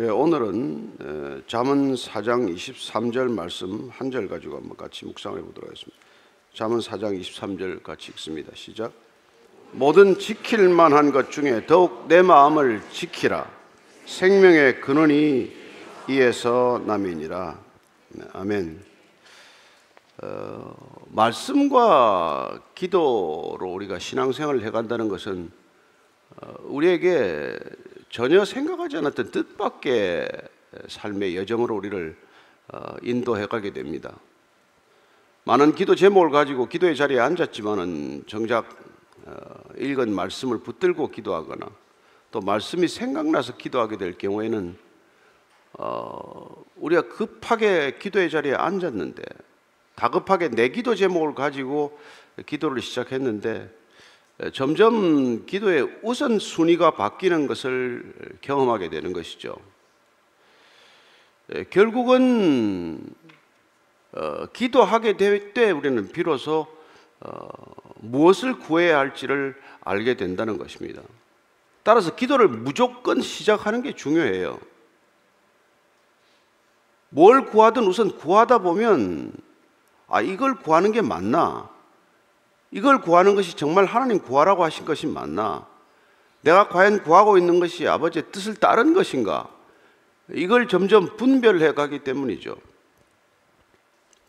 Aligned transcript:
예, 0.00 0.08
오늘은 0.08 0.92
에, 0.98 1.42
잠언 1.46 1.92
4장 1.94 2.50
23절 2.54 3.30
말씀 3.30 3.90
한 3.92 4.10
절 4.10 4.28
가지고 4.28 4.56
한번 4.56 4.74
같이 4.74 5.04
묵상해 5.04 5.42
보도록 5.42 5.68
하겠습니다. 5.68 5.98
잠언 6.54 6.78
4장 6.78 7.20
23절 7.20 7.82
같이 7.82 8.10
읽습니다. 8.12 8.50
시작. 8.54 8.92
모든 9.72 10.18
지킬 10.18 10.70
만한 10.70 11.12
것 11.12 11.30
중에 11.30 11.66
더욱 11.66 12.06
내 12.08 12.22
마음을 12.22 12.80
지키라. 12.90 13.46
생명의 14.06 14.80
근원이 14.80 15.52
이에서 16.08 16.82
남이니라. 16.86 17.58
네, 18.08 18.24
아멘. 18.32 18.82
어, 20.22 21.04
말씀과 21.10 22.58
기도로 22.74 23.70
우리가 23.74 23.98
신앙생활을 23.98 24.64
해간다는 24.64 25.08
것은 25.08 25.50
어, 26.40 26.54
우리에게 26.62 27.58
전혀 28.10 28.44
생각하지 28.44 28.96
않았던 28.96 29.30
뜻밖의 29.30 30.28
삶의 30.88 31.36
여정으로 31.36 31.76
우리를 31.76 32.16
어, 32.72 32.94
인도해 33.02 33.46
가게 33.46 33.72
됩니다. 33.72 34.16
많은 35.44 35.74
기도 35.74 35.94
제목을 35.94 36.30
가지고 36.30 36.68
기도의 36.68 36.96
자리에 36.96 37.20
앉았지만은 37.20 38.24
정작 38.26 38.68
어, 39.26 39.34
읽은 39.78 40.12
말씀을 40.12 40.58
붙들고 40.58 41.12
기도하거나 41.12 41.68
또 42.32 42.40
말씀이 42.40 42.88
생각나서 42.88 43.56
기도하게 43.56 43.96
될 43.96 44.18
경우에는 44.18 44.76
어, 45.74 46.64
우리가 46.76 47.02
급하게 47.02 47.96
기도의 47.98 48.28
자리에 48.28 48.54
앉았는데 48.54 49.22
다급하게 49.94 50.48
내 50.48 50.68
기도 50.70 50.96
제목을 50.96 51.36
가지고 51.36 51.96
기도를 52.46 52.82
시작했는데 52.82 53.70
점점 54.52 55.44
기도의 55.44 55.98
우선 56.02 56.38
순위가 56.38 56.92
바뀌는 56.92 57.46
것을 57.46 58.38
경험하게 58.40 58.88
되는 58.88 59.12
것이죠. 59.12 59.56
결국은 61.70 63.02
어, 64.12 64.46
기도하게 64.46 65.16
될 65.16 65.52
때 65.52 65.70
우리는 65.70 66.10
비로소 66.10 66.66
어, 67.20 67.48
무엇을 67.96 68.58
구해야 68.58 68.98
할지를 68.98 69.54
알게 69.82 70.14
된다는 70.14 70.58
것입니다. 70.58 71.02
따라서 71.82 72.14
기도를 72.14 72.48
무조건 72.48 73.20
시작하는 73.20 73.82
게 73.82 73.94
중요해요. 73.94 74.58
뭘 77.10 77.46
구하든 77.46 77.84
우선 77.84 78.16
구하다 78.16 78.58
보면 78.58 79.32
아 80.08 80.20
이걸 80.22 80.54
구하는 80.56 80.92
게 80.92 81.02
맞나? 81.02 81.68
이걸 82.72 83.00
구하는 83.00 83.34
것이 83.34 83.56
정말 83.56 83.84
하나님 83.84 84.20
구하라고 84.20 84.64
하신 84.64 84.84
것이 84.84 85.06
맞나? 85.06 85.66
내가 86.42 86.68
과연 86.68 87.02
구하고 87.02 87.36
있는 87.36 87.60
것이 87.60 87.86
아버지의 87.86 88.26
뜻을 88.30 88.54
따른 88.54 88.94
것인가? 88.94 89.48
이걸 90.32 90.68
점점 90.68 91.16
분별해 91.16 91.72
가기 91.72 92.00
때문이죠. 92.00 92.56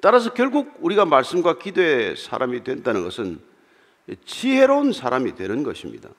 따라서 0.02 0.34
결국 0.34 0.74
우리가 0.80 1.06
말씀과 1.06 1.60
기도의 1.60 2.18
사람이 2.18 2.64
된다는 2.64 3.04
것은 3.04 3.40
지혜로운 4.26 4.94
사람이 4.94 5.36
되는 5.36 5.62
것입니다. 5.64 6.10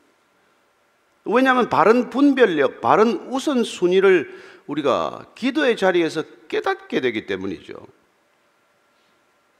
왜냐하면 1.25 1.69
바른 1.69 2.09
분별력, 2.09 2.81
바른 2.81 3.29
우선순위를 3.29 4.53
우리가 4.67 5.27
기도의 5.34 5.77
자리에서 5.77 6.23
깨닫게 6.48 7.01
되기 7.01 7.27
때문이죠. 7.27 7.75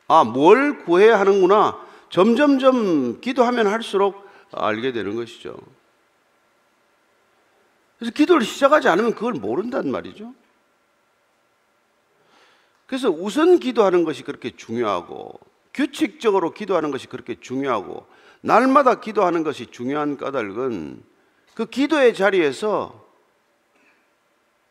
아, 0.07 0.25
뭘 0.25 0.85
구해야 0.85 1.19
하는구나. 1.19 1.92
점점점 2.13 3.23
기도하면 3.23 3.67
할수록 3.67 4.29
알게 4.53 4.93
되는 4.93 5.17
것이죠. 5.17 5.57
그래서 7.99 8.13
기도를 8.13 8.45
시작하지 8.45 8.89
않으면 8.89 9.15
그걸 9.15 9.33
모른단 9.33 9.91
말이죠. 9.91 10.35
그래서 12.87 13.09
우선 13.09 13.59
기도하는 13.59 14.05
것이 14.05 14.25
그렇게 14.25 14.55
중요하고 14.55 15.41
규칙적으로 15.73 16.53
기도하는 16.53 16.91
것이 16.91 17.07
그렇게 17.07 17.41
중요하고 17.41 18.07
날마다 18.43 19.01
기도하는 19.01 19.43
것이 19.43 19.69
중요한 19.71 20.19
까닭은 20.19 21.03
그 21.55 21.65
기도의 21.65 22.13
자리에서 22.13 23.09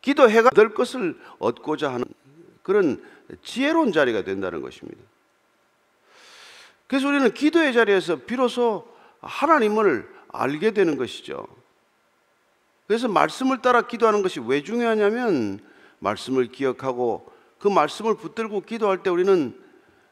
기도해가 0.00 0.50
될 0.50 0.74
것을 0.74 1.18
얻고자 1.40 1.92
하는 1.92 2.04
그런 2.62 3.02
지혜로운 3.42 3.90
자리가 3.90 4.22
된다는 4.22 4.62
것입니다. 4.62 5.02
그래서 6.92 7.08
우리는 7.08 7.32
기도의 7.32 7.72
자리에서 7.72 8.16
비로소 8.16 8.86
하나님을 9.22 10.06
알게 10.28 10.72
되는 10.72 10.98
것이죠. 10.98 11.46
그래서 12.86 13.08
말씀을 13.08 13.62
따라 13.62 13.80
기도하는 13.80 14.20
것이 14.20 14.40
왜 14.40 14.62
중요하냐면 14.62 15.60
말씀을 16.00 16.48
기억하고 16.52 17.32
그 17.58 17.68
말씀을 17.68 18.16
붙들고 18.16 18.60
기도할 18.66 19.02
때 19.02 19.08
우리는 19.08 19.58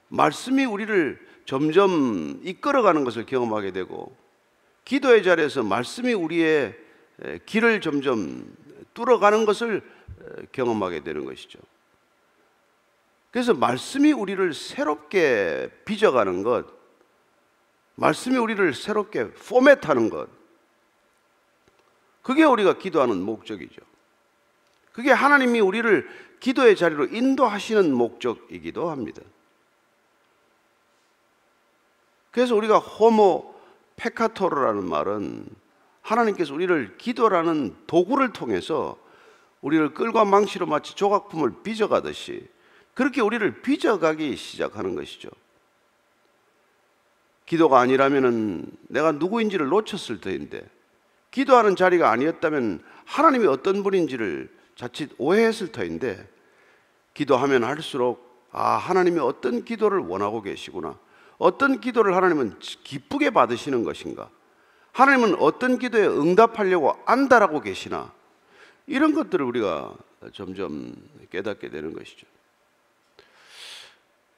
말씀이 0.08 0.64
우리를 0.64 1.20
점점 1.44 2.40
이끌어가는 2.44 3.04
것을 3.04 3.26
경험하게 3.26 3.72
되고 3.72 4.16
기도의 4.86 5.22
자리에서 5.22 5.62
말씀이 5.62 6.14
우리의 6.14 6.74
길을 7.44 7.82
점점 7.82 8.56
뚫어가는 8.94 9.44
것을 9.44 9.82
경험하게 10.52 11.00
되는 11.04 11.26
것이죠. 11.26 11.58
그래서 13.30 13.54
말씀이 13.54 14.12
우리를 14.12 14.52
새롭게 14.54 15.70
빚어가는 15.84 16.42
것, 16.42 16.66
말씀이 17.94 18.36
우리를 18.36 18.74
새롭게 18.74 19.30
포맷하는 19.32 20.10
것, 20.10 20.28
그게 22.22 22.44
우리가 22.44 22.78
기도하는 22.78 23.20
목적이죠. 23.20 23.80
그게 24.92 25.12
하나님이 25.12 25.60
우리를 25.60 26.08
기도의 26.40 26.76
자리로 26.76 27.06
인도하시는 27.06 27.92
목적이기도 27.92 28.90
합니다. 28.90 29.22
그래서 32.30 32.54
우리가 32.54 32.78
호모 32.78 33.54
페카토르라는 33.96 34.88
말은 34.88 35.46
하나님께서 36.02 36.54
우리를 36.54 36.96
기도라는 36.96 37.76
도구를 37.86 38.32
통해서 38.32 38.96
우리를 39.60 39.94
끌과 39.94 40.24
망치로 40.24 40.66
마치 40.66 40.94
조각품을 40.94 41.62
빚어가듯이 41.62 42.48
그렇게 42.94 43.20
우리를 43.20 43.62
빚어가기 43.62 44.36
시작하는 44.36 44.94
것이죠. 44.94 45.30
기도가 47.46 47.80
아니라면 47.80 48.70
내가 48.88 49.12
누구인지를 49.12 49.68
놓쳤을 49.68 50.20
터인데, 50.20 50.68
기도하는 51.30 51.76
자리가 51.76 52.10
아니었다면 52.10 52.82
하나님이 53.06 53.46
어떤 53.46 53.82
분인지를 53.82 54.48
자칫 54.76 55.10
오해했을 55.18 55.72
터인데, 55.72 56.28
기도하면 57.14 57.64
할수록, 57.64 58.48
아, 58.52 58.76
하나님이 58.76 59.18
어떤 59.20 59.64
기도를 59.64 60.00
원하고 60.00 60.42
계시구나. 60.42 60.98
어떤 61.38 61.80
기도를 61.80 62.14
하나님은 62.16 62.58
기쁘게 62.58 63.30
받으시는 63.30 63.84
것인가. 63.84 64.28
하나님은 64.92 65.36
어떤 65.36 65.78
기도에 65.78 66.06
응답하려고 66.06 66.96
안달하고 67.06 67.60
계시나. 67.60 68.12
이런 68.86 69.14
것들을 69.14 69.44
우리가 69.44 69.94
점점 70.32 70.94
깨닫게 71.30 71.70
되는 71.70 71.92
것이죠. 71.94 72.26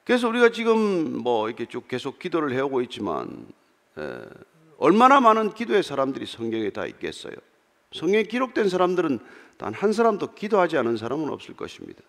그래서 0.04 0.28
우리가 0.28 0.50
지금 0.50 1.18
뭐 1.18 1.48
이렇게 1.48 1.66
쭉 1.66 1.86
계속 1.88 2.18
기도를 2.18 2.52
해오고 2.52 2.82
있지만 2.82 3.46
에, 3.98 4.20
얼마나 4.78 5.20
많은 5.20 5.54
기도의 5.54 5.82
사람들이 5.82 6.26
성경에 6.26 6.70
다 6.70 6.86
있겠어요. 6.86 7.34
성경에 7.92 8.24
기록된 8.24 8.68
사람들은 8.68 9.20
단 9.58 9.74
한 9.74 9.92
사람도 9.92 10.34
기도하지 10.34 10.76
않은 10.78 10.96
사람은 10.96 11.28
없을 11.30 11.54
것입니다. 11.54 12.02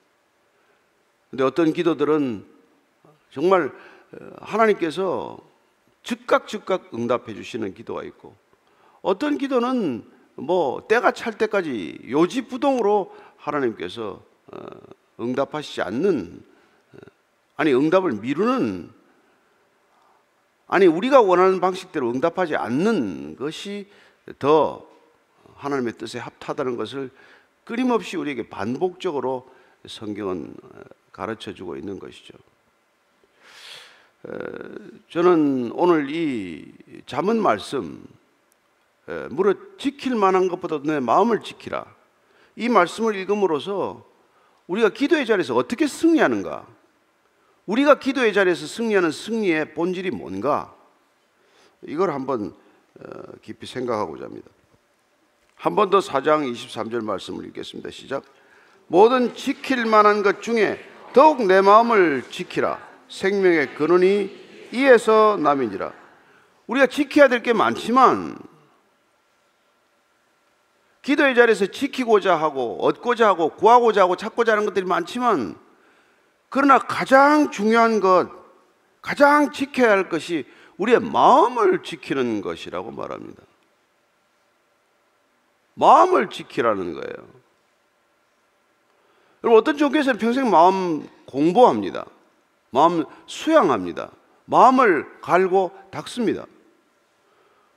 근데 1.29 1.43
어떤 1.43 1.71
기도들은 1.71 2.45
정말 3.31 3.71
하나님께서 4.39 5.37
즉각 6.01 6.47
즉각 6.47 6.93
응답해 6.93 7.33
주시는 7.33 7.73
기도가 7.73 8.03
있고 8.03 8.35
어떤 9.01 9.37
기도는 9.37 10.03
뭐 10.35 10.87
때가 10.87 11.11
찰 11.11 11.37
때까지 11.37 11.99
요지부동으로 12.09 13.15
하나님께서 13.37 14.23
어, 14.51 14.65
응답하시지 15.19 15.81
않는 15.83 16.43
아니 17.55 17.73
응답을 17.73 18.13
미루는 18.13 18.91
아니 20.67 20.87
우리가 20.87 21.21
원하는 21.21 21.59
방식대로 21.59 22.09
응답하지 22.09 22.55
않는 22.55 23.35
것이 23.35 23.87
더 24.39 24.87
하나님의 25.55 25.93
뜻에 25.93 26.19
합하다는 26.19 26.77
것을 26.77 27.11
끊임없이 27.63 28.17
우리에게 28.17 28.49
반복적으로 28.49 29.49
성경은 29.87 30.55
가르쳐 31.11 31.53
주고 31.53 31.75
있는 31.75 31.99
것이죠. 31.99 32.33
저는 35.09 35.71
오늘 35.73 36.09
이 36.09 36.71
잠언 37.05 37.41
말씀 37.41 38.03
무릇 39.29 39.77
지킬 39.77 40.15
만한 40.15 40.47
것보다 40.47 40.81
내 40.81 40.99
마음을 40.99 41.43
지키라 41.43 41.85
이 42.55 42.69
말씀을 42.69 43.15
읽음으로써 43.15 44.05
우리가 44.67 44.89
기도의 44.89 45.25
자리에서 45.25 45.55
어떻게 45.55 45.87
승리하는가 45.87 46.65
우리가 47.65 47.99
기도의 47.99 48.33
자리에서 48.33 48.67
승리하는 48.67 49.11
승리의 49.11 49.73
본질이 49.73 50.11
뭔가? 50.11 50.73
이걸 51.83 52.11
한번 52.11 52.53
어, 52.99 53.03
깊이 53.41 53.65
생각하고자 53.65 54.25
합니다. 54.25 54.49
한 55.55 55.75
번 55.75 55.89
더 55.89 55.99
4장 55.99 56.51
23절 56.51 57.03
말씀을 57.03 57.45
읽겠습니다. 57.47 57.89
시작. 57.89 58.23
모든 58.87 59.33
지킬 59.33 59.85
만한 59.85 60.21
것 60.21 60.41
중에 60.41 60.77
더욱 61.13 61.45
내 61.45 61.61
마음을 61.61 62.23
지키라. 62.29 62.79
생명의 63.07 63.73
근원이 63.75 64.69
이에서 64.73 65.37
남인지라. 65.39 65.93
우리가 66.67 66.87
지켜야 66.87 67.27
될 67.29 67.41
게 67.41 67.53
많지만 67.53 68.35
기도의 71.01 71.35
자리에서 71.35 71.67
지키고자 71.67 72.35
하고 72.35 72.77
얻고자 72.81 73.27
하고 73.27 73.49
구하고자 73.49 74.01
하고 74.01 74.15
찾고자 74.15 74.53
하는 74.53 74.65
것들이 74.65 74.85
많지만 74.85 75.55
그러나 76.53 76.77
가장 76.77 77.49
중요한 77.49 77.99
것, 77.99 78.29
가장 79.01 79.51
지켜야 79.51 79.89
할 79.89 80.07
것이 80.07 80.45
우리의 80.77 80.99
마음을 80.99 81.81
지키는 81.81 82.41
것이라고 82.41 82.91
말합니다. 82.91 83.41
마음을 85.73 86.29
지키라는 86.29 86.93
거예요. 86.93 87.27
여러분 89.43 89.59
어떤 89.59 89.77
종교에서는 89.77 90.19
평생 90.19 90.51
마음 90.51 91.09
공부합니다. 91.25 92.05
마음 92.69 93.05
수양합니다. 93.25 94.11
마음을 94.45 95.21
갈고 95.21 95.71
닦습니다. 95.89 96.45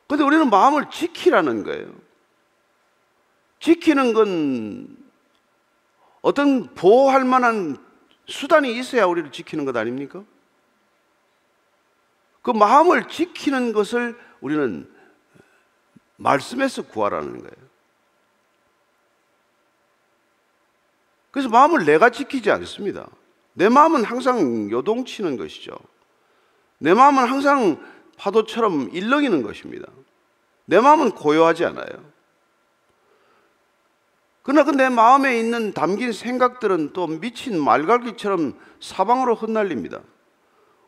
근데 0.06 0.22
우리는 0.22 0.50
마음을 0.50 0.90
지키라는 0.90 1.64
거예요. 1.64 1.94
지키는 3.58 4.12
건 4.12 4.98
어떤 6.20 6.74
보호할 6.74 7.24
만한 7.24 7.85
수단이 8.26 8.76
있어야 8.78 9.06
우리를 9.06 9.30
지키는 9.30 9.64
것 9.64 9.76
아닙니까? 9.76 10.24
그 12.42 12.50
마음을 12.50 13.08
지키는 13.08 13.72
것을 13.72 14.18
우리는 14.40 14.92
말씀에서 16.16 16.82
구하라는 16.82 17.38
거예요. 17.38 17.66
그래서 21.30 21.48
마음을 21.48 21.84
내가 21.84 22.10
지키지 22.10 22.50
않습니다. 22.50 23.08
내 23.52 23.68
마음은 23.68 24.04
항상 24.04 24.70
요동치는 24.70 25.36
것이죠. 25.36 25.76
내 26.78 26.94
마음은 26.94 27.24
항상 27.24 27.80
파도처럼 28.16 28.90
일렁이는 28.92 29.42
것입니다. 29.42 29.86
내 30.64 30.80
마음은 30.80 31.12
고요하지 31.12 31.64
않아요. 31.66 32.15
그러나 34.46 34.62
그 34.62 34.70
내 34.70 34.88
마음에 34.88 35.40
있는 35.40 35.72
담긴 35.72 36.12
생각들은 36.12 36.92
또 36.92 37.08
미친 37.08 37.60
말갈기처럼 37.60 38.54
사방으로 38.78 39.34
흩날립니다. 39.34 40.02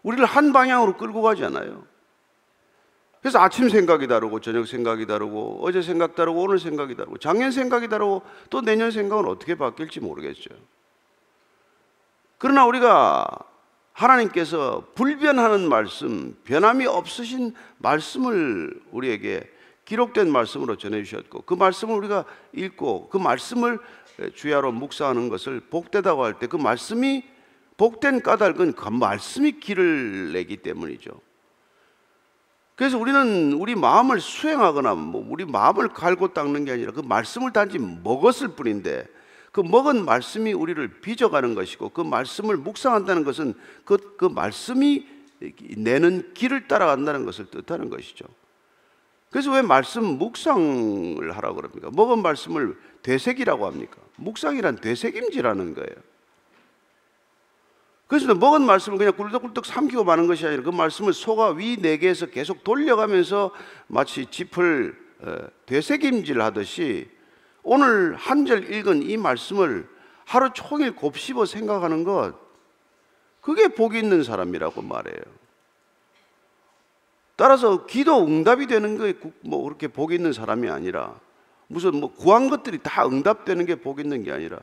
우리를 0.05 0.25
한 0.25 0.53
방향으로 0.53 0.97
끌고 0.97 1.23
가지 1.23 1.45
않아요. 1.45 1.85
그래서 3.21 3.41
아침 3.41 3.69
생각이 3.69 4.07
다르고 4.07 4.39
저녁 4.41 4.69
생각이 4.69 5.07
다르고 5.07 5.59
어제 5.63 5.83
생각 5.83 6.15
다르고 6.15 6.41
오늘 6.41 6.61
생각이 6.61 6.95
다르고 6.95 7.19
작년 7.19 7.51
생각이 7.51 7.89
다르고 7.89 8.23
또 8.49 8.61
내년 8.61 8.93
생각은 8.93 9.27
어떻게 9.27 9.57
바뀔지 9.57 9.99
모르겠죠. 9.99 10.51
그러나 12.39 12.65
우리가 12.65 13.27
하나님께서 13.93 14.85
불변하는 14.95 15.69
말씀, 15.69 16.37
변함이 16.45 16.87
없으신 16.87 17.57
말씀을 17.79 18.81
우리에게 18.93 19.51
기록된 19.89 20.31
말씀으로 20.31 20.77
전해 20.77 21.03
주셨고 21.03 21.43
그 21.43 21.55
말씀을 21.55 21.95
우리가 21.97 22.27
읽고 22.53 23.09
그 23.09 23.17
말씀을 23.17 23.79
주야로 24.35 24.71
묵상하는 24.71 25.31
것을 25.31 25.61
복되다고 25.61 26.25
할 26.25 26.39
때 26.39 26.47
그 26.47 26.57
말씀이 26.59 27.25
복된 27.79 28.21
까닭은 28.21 28.75
그 28.75 28.89
말씀이 28.91 29.53
길을 29.61 30.33
내기 30.35 30.59
때문이죠. 30.59 31.11
그래서 32.75 32.99
우리는 32.99 33.55
우리 33.55 33.75
마음을 33.75 34.21
수행하거나 34.21 34.95
뭐 34.95 35.27
우리 35.27 35.47
마음을 35.47 35.89
갈고 35.89 36.35
닦는 36.35 36.67
게 36.67 36.73
아니라 36.73 36.93
그 36.93 37.01
말씀을 37.01 37.53
단지 37.53 37.79
먹었을 37.79 38.49
뿐인데 38.49 39.07
그 39.53 39.63
먹은 39.63 40.05
말씀이 40.05 40.53
우리를 40.53 41.01
빚어가는 41.01 41.55
것이고 41.55 41.89
그 41.89 42.03
말씀을 42.03 42.59
묵상한다는 42.59 43.25
것은 43.25 43.55
그, 43.87 43.97
그 44.19 44.27
말씀이 44.27 45.07
내는 45.79 46.35
길을 46.35 46.69
따라간다는 46.69 47.25
것을 47.25 47.47
뜻하는 47.47 47.89
것이죠. 47.89 48.27
그래서 49.31 49.53
왜 49.53 49.63
말씀 49.63 50.05
묵상을 50.05 51.37
하라고 51.37 51.57
그럽니까? 51.57 51.91
먹은 51.93 52.23
말씀을 52.23 52.77
되새기라고 53.03 53.67
합니까? 53.67 53.99
묵상이란 54.17 54.77
되새김질하는 54.77 55.75
거예요. 55.75 55.95
그래서 58.07 58.35
먹은 58.35 58.63
말씀을 58.63 58.97
그냥 58.97 59.13
꿀떡꿀떡 59.15 59.67
삼키고 59.67 60.03
마는 60.05 60.27
것이 60.27 60.47
아니라 60.47 60.63
그 60.63 60.71
말씀을 60.71 61.13
소가 61.13 61.51
위 61.51 61.77
네 61.77 61.99
개에서 61.99 62.27
계속 62.27 62.65
돌려가면서 62.65 63.51
마치 63.87 64.25
짚을 64.27 64.97
어, 65.21 65.37
되새김질 65.67 66.41
하듯이 66.41 67.09
오늘 67.63 68.15
한 68.17 68.47
절 68.47 68.73
읽은 68.73 69.03
이 69.03 69.17
말씀을 69.19 69.87
하루 70.25 70.51
종일 70.55 70.95
곱씹어 70.95 71.45
생각하는 71.45 72.03
것 72.05 72.35
그게 73.43 73.69
복 73.69 73.95
있는 73.95 74.23
사람이라고 74.23 74.81
말해요. 74.81 75.21
따라서 77.39 77.87
기도 77.87 78.27
응답이 78.27 78.67
되는 78.67 78.99
게 78.99 79.15
뭐 79.43 79.63
그렇게 79.63 79.87
복 79.87 80.13
있는 80.13 80.33
사람이 80.33 80.69
아니라 80.69 81.15
무슨 81.69 82.01
뭐 82.01 82.13
구한 82.13 82.51
것들이 82.51 82.81
다 82.83 83.07
응답되는 83.07 83.65
게 83.65 83.77
복 83.77 84.01
있는 84.01 84.25
게 84.25 84.33
아니라 84.33 84.59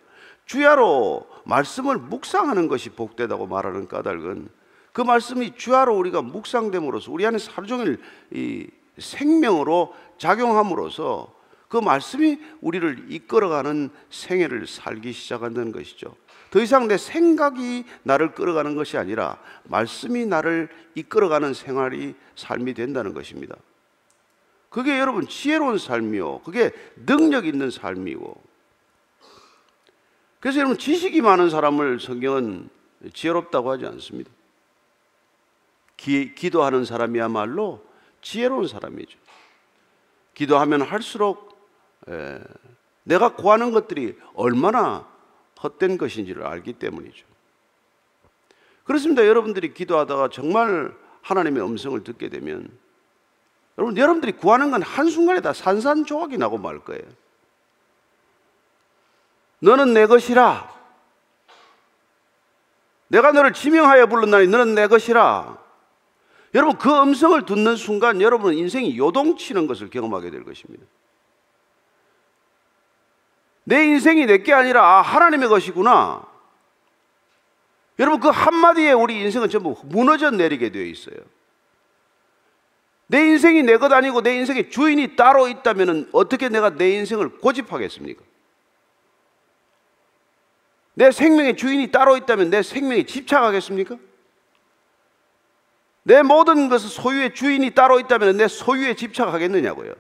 주야로 0.45 1.25
말씀을 1.45 1.98
묵상하는 1.98 2.68
것이 2.68 2.89
복되다고 2.89 3.48
말하는 3.48 3.88
까닭은 3.88 4.50
그 4.92 5.01
말씀이 5.01 5.56
주야로 5.56 5.95
우리가 5.98 6.22
묵상됨으로써 6.22 7.12
우리 7.12 7.25
안에 7.25 7.38
하루 7.50 7.66
종일 7.68 8.00
이 8.31 8.68
생명으로 8.98 9.94
작용함으로써 10.18 11.33
그 11.68 11.77
말씀이 11.77 12.39
우리를 12.62 13.07
이끌어가는 13.10 13.89
생애를 14.10 14.68
살기 14.68 15.12
시작한다는 15.13 15.72
것이죠. 15.72 16.16
더 16.56 16.62
이상 16.62 16.88
내 16.88 16.98
생각이 16.98 17.84
나를 18.04 18.31
끌어가는 18.31 18.75
것이 18.75 18.98
아니라 18.98 19.38
말씀이 19.66 20.25
나를 20.25 20.69
이끌어가는 20.96 21.54
생활이 21.54 22.16
삶이 22.38 22.74
된다는 22.74 23.13
것입니다. 23.13 23.57
그게 24.69 24.98
여러분 24.98 25.28
지혜로운 25.28 25.78
삶이요. 25.78 26.44
그게 26.46 26.72
능력 27.06 27.46
있는 27.46 27.69
삶이고 27.69 28.42
그래서 30.40 30.60
여러분 30.60 30.78
지식이 30.78 31.19
많은 31.19 31.50
사람을 31.50 32.00
성경은 32.00 32.69
지혜롭다고 33.13 33.69
하지 33.69 33.86
않습니다. 33.88 34.31
기, 35.98 36.36
기도하는 36.36 36.86
사람이야말로 36.86 37.86
지혜로운 38.22 38.69
사람이죠. 38.69 39.19
기도하면 40.34 40.84
할수록 40.84 41.60
에, 42.08 42.40
내가 43.04 43.36
구하는 43.36 43.72
것들이 43.72 44.18
얼마나 44.36 45.13
헛된 45.66 45.98
것인지를 45.98 46.46
알기 46.46 46.74
때문이죠. 46.74 47.25
그렇습니다. 48.84 49.25
여러분들이 49.25 49.74
기도하다가 49.74 50.30
정말 50.30 50.96
하나님의 51.22 51.63
음성을 51.63 52.01
듣게 52.04 52.30
되면 52.30 52.70
여러분 53.78 53.98
여러분들이 53.98 54.34
구하는 54.34 54.72
건 54.72 54.82
한순간에 54.82 55.42
다 55.42 55.54
산산조각이 55.54 56.38
나고 56.38 56.58
말 56.58 56.80
거예요. 56.80 57.04
너는 59.60 59.94
내 59.94 60.06
것이라. 60.06 60.74
내가 63.08 63.32
너를 63.32 63.54
지명하여 63.54 64.08
불렀나니 64.08 64.48
너는 64.48 64.75
내 64.75 64.88
것이라. 64.88 65.58
여러분 66.54 66.78
그 66.78 66.89
음성을 66.89 67.46
듣는 67.46 67.75
순간 67.75 68.22
여러분은 68.22 68.56
인생이 68.58 68.98
요동치는 68.98 69.68
것을 69.68 69.89
경험하게 69.89 70.30
될 70.30 70.44
것입니다. 70.44 70.86
내 73.65 73.84
인생이 73.86 74.25
내 74.25 74.38
게 74.38 74.53
아니라 74.53 75.01
하나님의 75.01 75.50
것이구나. 75.50 76.24
여러분 78.00 78.19
그 78.19 78.29
한마디에 78.29 78.91
우리 78.91 79.22
인생은 79.22 79.50
전부 79.50 79.75
무너져 79.84 80.29
내리게 80.31 80.69
되어 80.69 80.84
있어요. 80.84 81.15
내 83.07 83.19
인생이 83.25 83.63
내 83.63 83.77
것 83.77 83.91
아니고 83.91 84.22
내 84.22 84.36
인생의 84.36 84.69
주인이 84.69 85.15
따로 85.15 85.48
있다면 85.48 86.10
어떻게 86.12 86.50
내가 86.50 86.72
내 86.72 86.91
인생을 86.91 87.38
고집하겠습니까? 87.39 88.24
내 90.95 91.12
생명의 91.12 91.57
주인이 91.57 91.91
따로 91.91 92.17
있다면 92.17 92.50
내 92.50 92.63
생명에 92.63 93.03
집착하겠습니까? 93.03 93.98
내 96.03 96.22
모든 96.22 96.69
것을 96.69 96.89
소유의 96.89 97.34
주인이 97.34 97.72
따로 97.72 98.00
있다면 98.00 98.38
내 98.38 98.48
소유에 98.48 98.93
집착하겠느냐고요. 98.95 99.93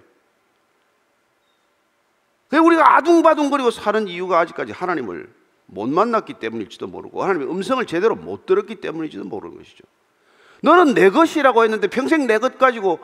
그 2.47 2.57
우리가 2.57 2.95
아둥바둥거리고 2.97 3.71
사는 3.71 4.07
이유가 4.07 4.39
아직까지 4.39 4.71
하나님을 4.71 5.31
못 5.67 5.89
만났기 5.89 6.35
때문일지도 6.35 6.87
모르고 6.87 7.23
하나님의 7.23 7.49
음성을 7.49 7.83
제대로 7.85 8.15
못 8.15 8.45
들었기 8.45 8.75
때문일지도 8.75 9.23
모르는 9.23 9.57
것이죠. 9.57 9.83
너는 10.61 10.93
내 10.93 11.09
것이라고 11.09 11.63
했는데 11.63 11.87
평생 11.87 12.27
내 12.27 12.37
것 12.37 12.57
가지고 12.57 12.99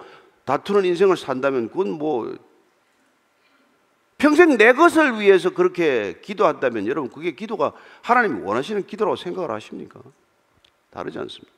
다투는 0.46 0.86
인생을 0.86 1.18
산다면 1.18 1.70
그건 1.70 1.92
뭐 1.92 2.36
평생 4.18 4.58
내 4.58 4.74
것을 4.74 5.20
위해서 5.20 5.50
그렇게 5.50 6.20
기도한다면 6.22 6.86
여러분 6.88 7.10
그게 7.10 7.32
기도가 7.32 7.74
하나님이 8.04 8.42
원하시는 8.44 8.86
기도라고 8.86 9.16
생각을 9.16 9.50
하십니까? 9.52 10.00
다르지 10.92 11.18
않습니다. 11.18 11.52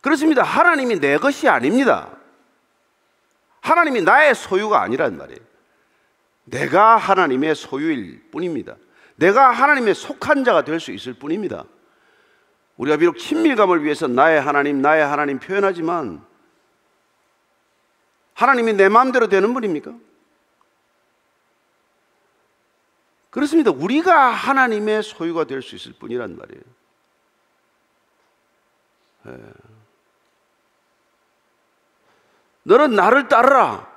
그렇습니다. 0.00 0.42
하나님이 0.42 1.00
내 1.00 1.18
것이 1.18 1.48
아닙니다. 1.48 2.15
하나님이 3.66 4.02
나의 4.02 4.34
소유가 4.34 4.80
아니란 4.82 5.16
말이에요. 5.16 5.40
내가 6.44 6.96
하나님의 6.96 7.56
소유일 7.56 8.30
뿐입니다. 8.30 8.76
내가 9.16 9.50
하나님의 9.50 9.94
속한 9.94 10.44
자가 10.44 10.62
될 10.62 10.78
수 10.78 10.92
있을 10.92 11.14
뿐입니다. 11.14 11.64
우리가 12.76 12.96
비록 12.98 13.18
친밀감을 13.18 13.82
위해서 13.82 14.06
나의 14.06 14.40
하나님, 14.40 14.80
나의 14.80 15.04
하나님 15.04 15.40
표현하지만 15.40 16.24
하나님이 18.34 18.74
내 18.74 18.88
마음대로 18.88 19.28
되는 19.28 19.52
분입니까? 19.52 19.94
그렇습니다. 23.30 23.70
우리가 23.72 24.28
하나님의 24.30 25.02
소유가 25.02 25.44
될 25.44 25.60
수 25.62 25.74
있을 25.74 25.92
뿐이란 25.98 26.36
말이에요. 26.36 26.62
예. 29.28 29.75
너는 32.66 32.96
나를 32.96 33.28
따르라. 33.28 33.88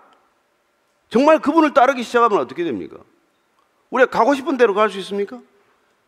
정말 1.09 1.39
그분을 1.39 1.73
따르기 1.73 2.03
시작하면 2.03 2.39
어떻게 2.39 2.63
됩니까? 2.63 2.97
우리가 3.89 4.11
가고 4.11 4.35
싶은 4.35 4.57
대로 4.57 4.75
갈 4.75 4.89
수 4.91 4.99
있습니까? 4.99 5.39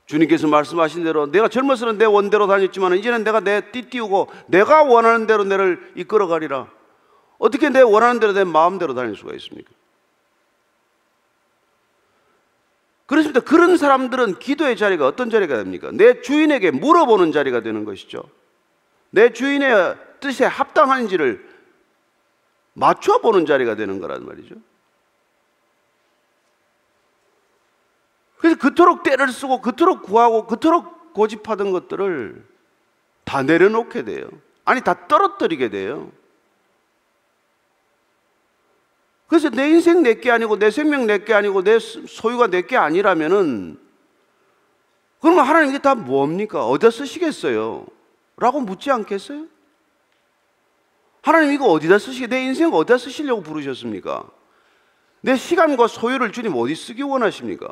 주님께서 0.05 0.47
말씀하신 0.47 1.03
대로 1.03 1.25
내가 1.31 1.47
젊었을 1.47 1.97
때 1.97 1.97
내 1.97 2.05
원대로 2.05 2.45
다녔지만 2.45 2.97
이제는 2.97 3.23
내가 3.23 3.39
내 3.39 3.71
띠띠우고 3.71 4.31
내가 4.47 4.83
원하는 4.83 5.25
대로 5.25 5.43
내를 5.43 5.91
이끌어 5.95 6.27
가리라. 6.27 6.67
어떻게 7.39 7.69
내 7.69 7.81
원하는 7.81 8.19
대로 8.19 8.33
내 8.33 8.43
마음대로 8.43 8.93
다닐 8.93 9.15
수가 9.15 9.33
있습니까? 9.35 9.71
그렇습니다. 13.07 13.39
그런 13.39 13.77
사람들은 13.77 14.37
기도의 14.37 14.77
자리가 14.77 15.07
어떤 15.07 15.31
자리가 15.31 15.57
됩니까? 15.57 15.89
내 15.91 16.21
주인에게 16.21 16.69
물어보는 16.71 17.31
자리가 17.31 17.61
되는 17.61 17.85
것이죠. 17.85 18.23
내 19.09 19.33
주인의 19.33 19.97
뜻에 20.19 20.45
합당한지를 20.45 21.50
맞춰보는 22.73 23.45
자리가 23.45 23.75
되는 23.75 23.99
거란 23.99 24.25
말이죠. 24.25 24.55
그래서 28.37 28.57
그토록 28.57 29.03
때를 29.03 29.29
쓰고 29.29 29.61
그토록 29.61 30.03
구하고 30.03 30.47
그토록 30.47 31.13
고집하던 31.13 31.71
것들을 31.71 32.45
다 33.23 33.43
내려놓게 33.43 34.03
돼요. 34.03 34.27
아니, 34.65 34.81
다 34.81 35.07
떨어뜨리게 35.07 35.69
돼요. 35.69 36.11
그래서 39.27 39.49
내 39.49 39.69
인생 39.69 40.03
내게 40.03 40.29
아니고 40.29 40.57
내 40.59 40.71
생명 40.71 41.05
내게 41.05 41.33
아니고 41.33 41.63
내 41.63 41.79
소유가 41.79 42.47
내게 42.47 42.75
아니라면은 42.75 43.79
그러면 45.21 45.45
하나님 45.45 45.69
이게 45.69 45.79
다 45.79 45.95
뭡니까? 45.95 46.65
어디다 46.65 46.89
쓰시겠어요? 46.91 47.85
라고 48.37 48.59
묻지 48.59 48.91
않겠어요? 48.91 49.45
하나님 51.21 51.51
이거 51.51 51.65
어디다 51.65 51.99
쓰시게 51.99 52.27
내 52.27 52.43
인생 52.43 52.73
어디다 52.73 52.97
쓰시려고 52.97 53.43
부르셨습니까? 53.43 54.29
내 55.21 55.35
시간과 55.35 55.87
소유를 55.87 56.31
주님 56.31 56.55
어디 56.55 56.75
쓰기 56.75 57.03
원하십니까? 57.03 57.71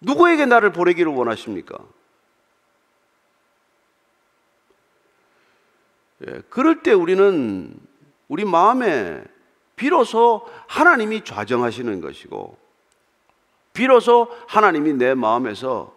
누구에게 0.00 0.46
나를 0.46 0.72
보내기를 0.72 1.12
원하십니까? 1.12 1.78
예, 6.26 6.42
그럴 6.48 6.82
때 6.82 6.92
우리는 6.92 7.74
우리 8.28 8.44
마음에 8.44 9.22
비로소 9.74 10.46
하나님이 10.68 11.24
좌정하시는 11.24 12.00
것이고, 12.00 12.56
비로소 13.72 14.28
하나님이 14.46 14.92
내 14.92 15.14
마음에서 15.14 15.94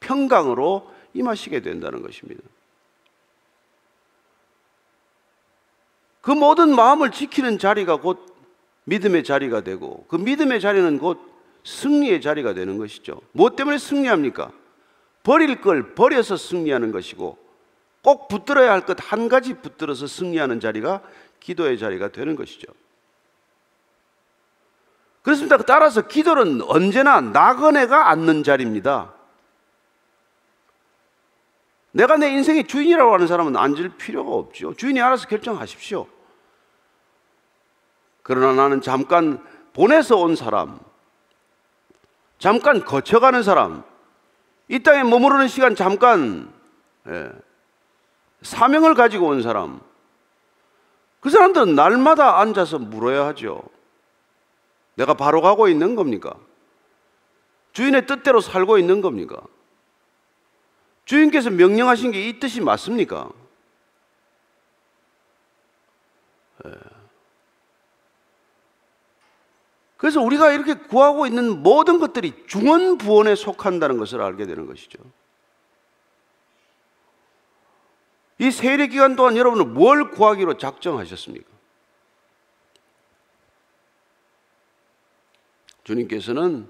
평강으로 0.00 0.90
임하시게 1.12 1.60
된다는 1.60 2.02
것입니다. 2.02 2.40
그 6.28 6.32
모든 6.32 6.76
마음을 6.76 7.10
지키는 7.10 7.58
자리가 7.58 7.96
곧 7.96 8.36
믿음의 8.84 9.24
자리가 9.24 9.62
되고, 9.62 10.04
그 10.08 10.16
믿음의 10.16 10.60
자리는 10.60 10.98
곧 10.98 11.18
승리의 11.64 12.20
자리가 12.20 12.52
되는 12.52 12.76
것이죠. 12.76 13.22
무엇 13.32 13.56
때문에 13.56 13.78
승리합니까? 13.78 14.52
버릴 15.22 15.62
걸 15.62 15.94
버려서 15.94 16.36
승리하는 16.36 16.92
것이고 16.92 17.38
꼭 18.02 18.28
붙들어야 18.28 18.70
할 18.72 18.82
것 18.82 18.98
한 19.00 19.30
가지 19.30 19.54
붙들어서 19.54 20.06
승리하는 20.06 20.60
자리가 20.60 21.00
기도의 21.40 21.78
자리가 21.78 22.08
되는 22.12 22.36
것이죠. 22.36 22.66
그렇습니다. 25.22 25.56
따라서 25.56 26.06
기도는 26.06 26.60
언제나 26.60 27.22
나그네가 27.22 28.10
앉는 28.10 28.42
자리입니다. 28.42 29.14
내가 31.92 32.18
내 32.18 32.28
인생의 32.32 32.66
주인이라고 32.66 33.14
하는 33.14 33.26
사람은 33.26 33.56
앉을 33.56 33.96
필요가 33.96 34.32
없죠. 34.32 34.74
주인이 34.74 35.00
알아서 35.00 35.26
결정하십시오. 35.26 36.17
그러나 38.28 38.52
나는 38.52 38.82
잠깐 38.82 39.42
보내서 39.72 40.18
온 40.18 40.36
사람, 40.36 40.78
잠깐 42.38 42.84
거쳐가는 42.84 43.42
사람, 43.42 43.82
이 44.68 44.80
땅에 44.80 45.02
머무르는 45.02 45.48
시간 45.48 45.74
잠깐 45.74 46.52
예, 47.06 47.32
사명을 48.42 48.94
가지고 48.94 49.28
온 49.28 49.42
사람, 49.42 49.80
그 51.20 51.30
사람들은 51.30 51.74
날마다 51.74 52.38
앉아서 52.40 52.78
물어야 52.78 53.24
하죠. 53.28 53.62
내가 54.96 55.14
바로 55.14 55.40
가고 55.40 55.68
있는 55.68 55.94
겁니까? 55.94 56.34
주인의 57.72 58.06
뜻대로 58.06 58.42
살고 58.42 58.76
있는 58.76 59.00
겁니까? 59.00 59.40
주인께서 61.06 61.48
명령하신 61.48 62.10
게 62.12 62.28
이 62.28 62.38
뜻이 62.38 62.60
맞습니까? 62.60 63.30
예. 66.66 66.97
그래서 69.98 70.22
우리가 70.22 70.52
이렇게 70.52 70.74
구하고 70.74 71.26
있는 71.26 71.62
모든 71.62 71.98
것들이 71.98 72.46
중언부언에 72.46 73.34
속한다는 73.34 73.98
것을 73.98 74.22
알게 74.22 74.46
되는 74.46 74.64
것이죠. 74.64 74.98
이 78.38 78.52
세례 78.52 78.86
기간 78.86 79.16
동안 79.16 79.36
여러분은 79.36 79.74
뭘 79.74 80.12
구하기로 80.12 80.56
작정하셨습니까? 80.56 81.46
주님께서는 85.82 86.68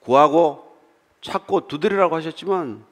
구하고 0.00 0.76
찾고 1.22 1.68
두드리라고 1.68 2.16
하셨지만 2.16 2.84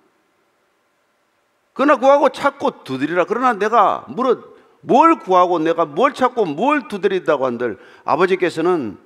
그러나 1.74 1.96
구하고 1.96 2.30
찾고 2.30 2.84
두드리라 2.84 3.26
그러나 3.26 3.52
내가 3.52 4.06
물어 4.08 4.42
뭘 4.80 5.18
구하고 5.18 5.58
내가 5.58 5.84
뭘 5.84 6.14
찾고 6.14 6.46
뭘 6.46 6.88
두드린다고 6.88 7.44
한들 7.44 7.78
아버지께서는 8.04 9.04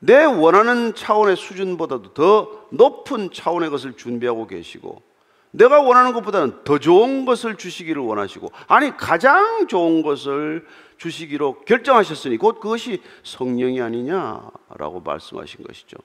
내 0.00 0.24
원하는 0.24 0.94
차원의 0.94 1.36
수준보다도 1.36 2.14
더 2.14 2.66
높은 2.70 3.30
차원의 3.32 3.70
것을 3.70 3.96
준비하고 3.96 4.46
계시고 4.46 5.02
내가 5.52 5.80
원하는 5.80 6.12
것보다는 6.12 6.64
더 6.64 6.78
좋은 6.78 7.24
것을 7.24 7.56
주시기를 7.56 8.00
원하시고 8.02 8.50
아니 8.66 8.96
가장 8.96 9.66
좋은 9.66 10.02
것을 10.02 10.66
주시기로 10.96 11.62
결정하셨으니 11.62 12.36
곧 12.36 12.60
그것이 12.60 13.02
성령이 13.22 13.80
아니냐라고 13.80 15.00
말씀하신 15.04 15.64
것이죠. 15.64 15.96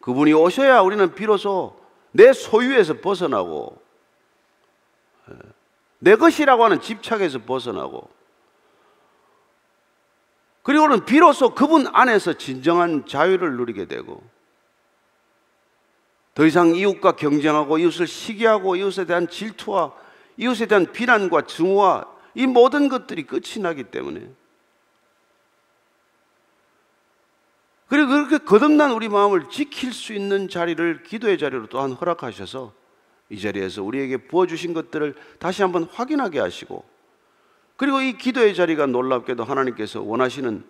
그분이 0.00 0.32
오셔야 0.32 0.80
우리는 0.80 1.14
비로소 1.14 1.76
내 2.12 2.32
소유에서 2.32 3.00
벗어나고 3.00 3.80
예, 5.30 5.34
내 5.98 6.16
것이라고 6.16 6.64
하는 6.64 6.80
집착에서 6.80 7.40
벗어나고 7.40 8.08
그리고는 10.62 11.04
비로소 11.04 11.54
그분 11.54 11.86
안에서 11.92 12.34
진정한 12.34 13.06
자유를 13.06 13.56
누리게 13.56 13.86
되고 13.86 14.22
더 16.34 16.46
이상 16.46 16.74
이웃과 16.74 17.12
경쟁하고 17.12 17.78
이웃을 17.78 18.06
시기하고 18.06 18.76
이웃에 18.76 19.04
대한 19.04 19.28
질투와 19.28 19.92
이웃에 20.36 20.66
대한 20.66 20.90
비난과 20.90 21.42
증오와 21.42 22.06
이 22.34 22.46
모든 22.46 22.88
것들이 22.88 23.26
끝이 23.26 23.60
나기 23.60 23.84
때문에. 23.84 24.30
그리고 27.88 28.08
그렇게 28.08 28.38
거듭난 28.38 28.92
우리 28.92 29.10
마음을 29.10 29.50
지킬 29.50 29.92
수 29.92 30.14
있는 30.14 30.48
자리를 30.48 31.02
기도의 31.02 31.36
자리로 31.36 31.66
또한 31.66 31.92
허락하셔서 31.92 32.72
이 33.28 33.38
자리에서 33.38 33.82
우리에게 33.82 34.28
부어주신 34.28 34.72
것들을 34.72 35.14
다시 35.38 35.60
한번 35.60 35.84
확인하게 35.84 36.40
하시고 36.40 36.91
그리고 37.82 38.00
이 38.00 38.16
기도의 38.16 38.54
자리가 38.54 38.86
놀랍게도 38.86 39.42
하나님께서 39.42 40.02
원하시는 40.02 40.62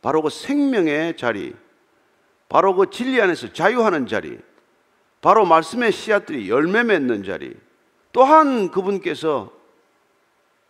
바로 0.00 0.22
그 0.22 0.30
생명의 0.30 1.16
자리, 1.16 1.52
바로 2.48 2.76
그 2.76 2.88
진리 2.88 3.20
안에서 3.20 3.52
자유하는 3.52 4.06
자리, 4.06 4.38
바로 5.20 5.44
말씀의 5.44 5.90
씨앗들이 5.90 6.48
열매 6.48 6.84
맺는 6.84 7.24
자리, 7.24 7.52
또한 8.12 8.70
그분께서 8.70 9.52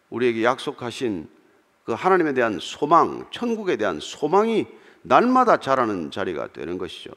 우리에게 0.08 0.44
약속하신 0.44 1.28
그 1.84 1.92
하나님에 1.92 2.32
대한 2.32 2.58
소망, 2.58 3.26
천국에 3.30 3.76
대한 3.76 4.00
소망이 4.00 4.66
날마다 5.02 5.58
자라는 5.58 6.10
자리가 6.10 6.54
되는 6.54 6.78
것이죠. 6.78 7.10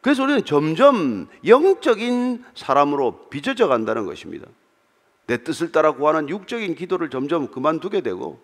그래서 0.00 0.24
우리는 0.24 0.44
점점 0.44 1.28
영적인 1.46 2.44
사람으로 2.56 3.28
빚어져 3.30 3.68
간다는 3.68 4.06
것입니다. 4.06 4.48
내 5.26 5.42
뜻을 5.42 5.72
따라 5.72 5.92
구하는 5.92 6.28
육적인 6.28 6.74
기도를 6.74 7.10
점점 7.10 7.50
그만두게 7.50 8.02
되고 8.02 8.40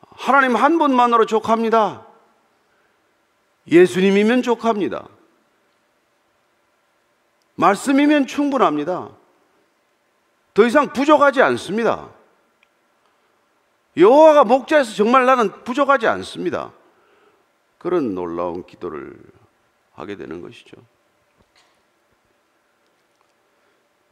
하나님 0.00 0.56
한 0.56 0.78
분만으로 0.78 1.26
족합니다. 1.26 2.06
예수님이면 3.70 4.42
족합니다. 4.42 5.08
말씀이면 7.56 8.26
충분합니다. 8.26 9.10
더 10.54 10.64
이상 10.66 10.92
부족하지 10.92 11.42
않습니다. 11.42 12.10
여호와가 13.96 14.44
목자에서 14.44 14.94
정말 14.94 15.24
나는 15.26 15.50
부족하지 15.64 16.06
않습니다. 16.08 16.72
그런 17.78 18.14
놀라운 18.14 18.64
기도를 18.64 19.16
하게 19.92 20.16
되는 20.16 20.40
것이죠. 20.40 20.76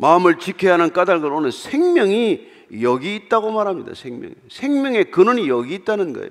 마음을 0.02 0.40
지켜야 0.40 0.72
하는 0.72 0.92
까닭을 0.92 1.32
오늘 1.32 1.52
생명이 1.52 2.48
여기 2.82 3.14
있다고 3.14 3.52
말합니다. 3.52 3.94
생명. 3.94 4.32
생명의 4.50 5.12
근원이 5.12 5.48
여기 5.48 5.74
있다는 5.74 6.12
거예요. 6.12 6.30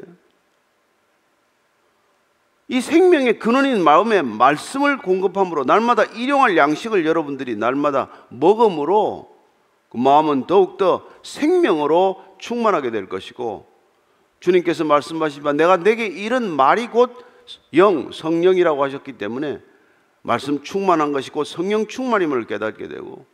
이 2.68 2.82
생명의 2.82 3.40
근원인 3.40 3.82
마음에 3.82 4.22
말씀을 4.24 4.98
공급함으로 4.98 5.64
날마다 5.64 6.04
일용할 6.04 6.58
양식을 6.58 7.06
여러분들이 7.06 7.56
날마다 7.56 8.10
먹음으로 8.28 9.34
그 9.90 9.98
마음은 9.98 10.48
더욱더 10.48 11.08
생명으로 11.24 12.22
충만하게 12.40 12.92
될 12.92 13.08
것이고 13.08 13.68
주님께서 14.42 14.84
말씀하시지만 14.84 15.56
내가 15.56 15.78
내게 15.78 16.08
이런 16.08 16.50
말이 16.50 16.88
곧 16.88 17.16
영, 17.74 18.12
성령이라고 18.12 18.84
하셨기 18.84 19.14
때문에 19.14 19.62
말씀 20.24 20.62
충만한 20.62 21.14
것이 21.14 21.30
곧 21.32 21.46
성령 21.46 21.88
충만임을 21.88 22.48
깨닫게 22.48 22.90
되고 22.90 23.31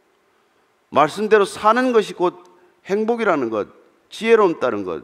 말씀대로 0.89 1.45
사는 1.45 1.91
것이 1.93 2.13
곧 2.13 2.43
행복이라는 2.85 3.49
것, 3.49 3.67
지혜로움다는 4.09 4.83
것, 4.83 5.03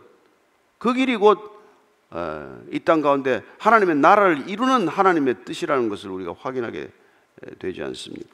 그 0.77 0.93
길이 0.93 1.15
곧 1.15 1.51
어, 2.09 2.61
이땅 2.71 3.01
가운데 3.01 3.43
하나님의 3.57 3.95
나라를 3.95 4.49
이루는 4.49 4.87
하나님의 4.87 5.45
뜻이라는 5.45 5.89
것을 5.89 6.11
우리가 6.11 6.35
확인하게 6.39 6.91
되지 7.57 7.81
않습니까? 7.83 8.29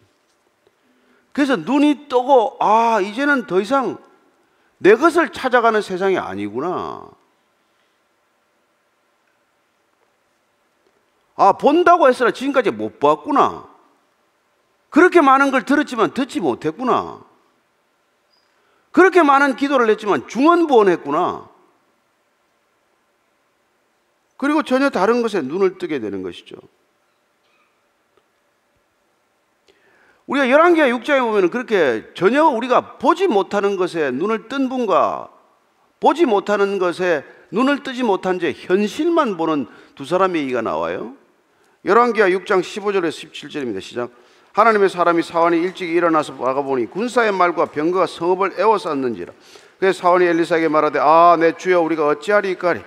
그래서 1.32 1.56
눈이 1.56 2.08
뜨고 2.10 2.58
아 2.60 3.00
이제는 3.00 3.48
더 3.48 3.62
이상 3.62 3.98
내 4.77 4.96
것을 4.96 5.29
찾아가는 5.29 5.82
세상이 5.82 6.18
아니구나. 6.18 7.08
아 11.36 11.53
본다고 11.53 12.10
했으나 12.10 12.32
지금까지 12.32 12.72
못 12.72 13.00
봤구나. 13.00 13.70
그렇게 14.89 15.22
많은 15.22 15.51
걸 15.51 15.63
들었지만 15.63 16.13
듣지 16.13 16.41
못했구나. 16.41 17.22
그렇게 18.91 19.22
많은 19.22 19.55
기도를 19.55 19.89
했지만 19.89 20.27
중언부언했구나. 20.27 21.50
그리고 24.38 24.63
전혀 24.63 24.89
다른 24.89 25.22
것에 25.22 25.41
눈을 25.41 25.77
뜨게 25.77 26.00
되는 26.00 26.24
것이죠. 26.24 26.55
우리가 30.27 30.46
11개와 30.46 31.01
6장에 31.01 31.19
보면 31.22 31.50
그렇게 31.50 32.05
전혀 32.13 32.46
우리가 32.46 32.98
보지 33.00 33.27
못하는 33.27 33.75
것에 33.77 34.12
눈을 34.12 34.48
뜬 34.48 34.69
분과 34.69 35.29
보지 36.00 36.25
못하는 36.25 36.77
것에 36.79 37.25
눈을 37.51 37.84
뜨지 37.84 38.03
못한 38.03 38.39
제 38.39 38.53
현실만 38.53 39.38
보는 39.38 39.67
두 39.96 40.05
사람의 40.05 40.43
얘기가 40.43 40.62
나와요. 40.62 41.15
11개와 41.86 42.46
6장 42.46 42.62
15절에서 42.62 43.31
17절입니다. 43.31 43.81
시작. 43.81 44.12
하나님의 44.60 44.89
사람이 44.89 45.24
사원이 45.24 45.58
일찍 45.58 45.89
일어나서 45.89 46.34
나가보니 46.34 46.88
군사의 46.88 47.32
말과 47.32 47.66
병거가 47.66 48.08
성읍을 48.08 48.56
에워쌌는지라. 48.58 49.32
그래서 49.80 50.01
사원이 50.01 50.25
엘리사에게 50.25 50.68
말하되 50.68 51.00
아 51.01 51.38
내 51.39 51.54
주여 51.54 51.80
우리가 51.80 52.06
어찌하리까리? 52.08 52.82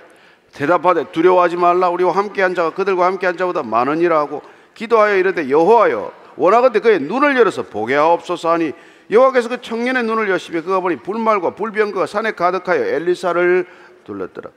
대답하되 0.53 1.11
두려워하지 1.11 1.57
말라. 1.57 1.89
우리와 1.89 2.15
함께한 2.15 2.53
자가 2.53 2.75
그들과 2.75 3.07
함께한 3.07 3.37
자보다 3.37 3.63
많으니라 3.63 4.19
하고 4.19 4.43
기도하여 4.75 5.17
이르되 5.17 5.49
여호와여 5.49 6.11
원하건대 6.35 6.79
그의 6.79 6.99
눈을 6.99 7.35
열어서 7.37 7.63
보게 7.63 7.95
하옵소서 7.95 8.51
하니 8.51 8.73
여호와께서 9.09 9.49
그 9.49 9.61
청년의 9.61 10.03
눈을 10.03 10.29
여시며 10.29 10.61
그가 10.61 10.79
보니 10.79 10.97
불말과 10.97 11.55
불병거가 11.55 12.05
산에 12.05 12.33
가득하여 12.33 12.85
엘리사를 12.85 13.65
둘렀더라. 14.05 14.51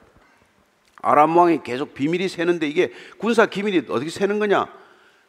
아람 1.00 1.34
왕이 1.34 1.62
계속 1.62 1.94
비밀이 1.94 2.28
새는데 2.28 2.68
이게 2.68 2.92
군사 3.16 3.46
기밀이 3.46 3.86
어떻게 3.88 4.10
새는 4.10 4.38
거냐 4.38 4.66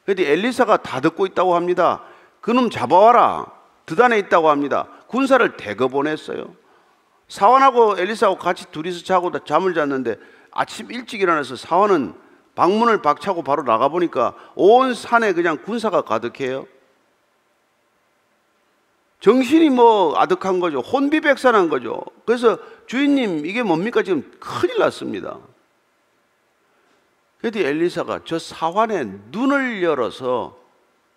그런데 0.08 0.32
엘리사가 0.32 0.78
다 0.78 1.02
듣고 1.02 1.26
있다고 1.26 1.54
합니다 1.54 2.02
그놈 2.39 2.70
잡아와라 2.70 3.52
드단에 3.86 4.17
있다고 4.20 4.50
합니다 4.50 4.88
군사를 5.08 5.58
대거 5.58 5.89
보냈어요 5.89 6.56
사원하고 7.28 8.00
엘리사하고 8.00 8.39
같이 8.39 8.72
둘이서 8.72 9.04
자고 9.04 9.32
잠을 9.43 9.74
잤는데 9.74 10.15
아침 10.52 10.89
일찍 10.93 11.20
일어나서 11.20 11.58
사원은 11.58 12.13
방문을 12.56 13.02
박차고 13.02 13.43
바로 13.43 13.63
나가 13.63 13.89
보니까 13.89 14.34
온 14.56 14.93
산에 14.93 15.34
그냥 15.34 15.58
군사가 15.62 16.02
가득해요. 16.02 16.65
정신이 19.20 19.70
뭐 19.70 20.17
아득한 20.17 20.60
거죠. 20.60 20.80
혼비백산한 20.80 21.70
거죠. 21.70 22.02
그래서 22.26 22.58
주인님 22.88 23.46
이게 23.46 23.62
뭡니까 23.62 24.02
지금 24.04 24.32
큰일 24.39 24.80
났습니다. 24.80 25.38
그랬더니 27.41 27.65
엘리사가 27.65 28.21
저 28.26 28.39
사환의 28.39 29.19
눈을 29.32 29.84
열어서 29.84 30.58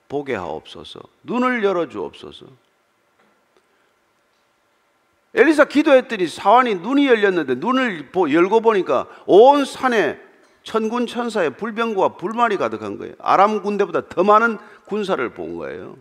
보게 0.09 0.35
하옵소서. 0.35 1.00
눈을 1.22 1.64
열어 1.64 1.88
주옵소서. 1.88 2.46
엘리사 5.35 5.66
기도했더니 5.66 6.26
사환이 6.26 6.74
눈이 6.74 7.06
열렸는데 7.06 7.54
눈을 7.54 8.11
열고 8.14 8.61
보니까 8.61 9.06
온 9.26 9.64
산에 9.64 10.20
천군 10.62 11.06
천사의 11.06 11.56
불병과 11.56 12.16
불만이 12.16 12.56
가득한 12.56 12.98
거예요. 12.98 13.14
아람 13.18 13.62
군대보다 13.62 14.09
더 14.09 14.24
많은 14.24 14.59
군사를 14.87 15.26
본 15.33 15.56
거예요. 15.56 15.96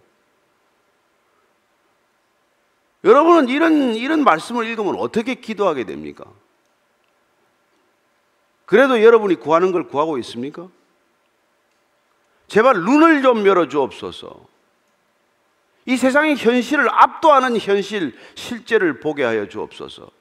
여러분은 3.03 3.47
이런 3.47 3.95
이런 3.95 4.23
말씀을 4.23 4.65
읽으면 4.65 4.95
어떻게 4.95 5.35
기도하게 5.35 5.85
됩니까? 5.85 6.25
그래도 8.69 9.01
여러분이 9.01 9.37
구하는 9.37 9.71
걸 9.71 9.87
구하고 9.87 10.19
있습니까? 10.19 10.67
제발 12.45 12.75
눈을 12.75 13.23
좀 13.23 13.43
열어 13.47 13.67
주옵소서. 13.67 14.45
이 15.87 15.97
세상의 15.97 16.35
현실을 16.35 16.87
압도하는 16.87 17.57
현실, 17.57 18.15
실제를 18.35 18.99
보게 18.99 19.23
하여 19.23 19.47
주옵소서. 19.47 20.11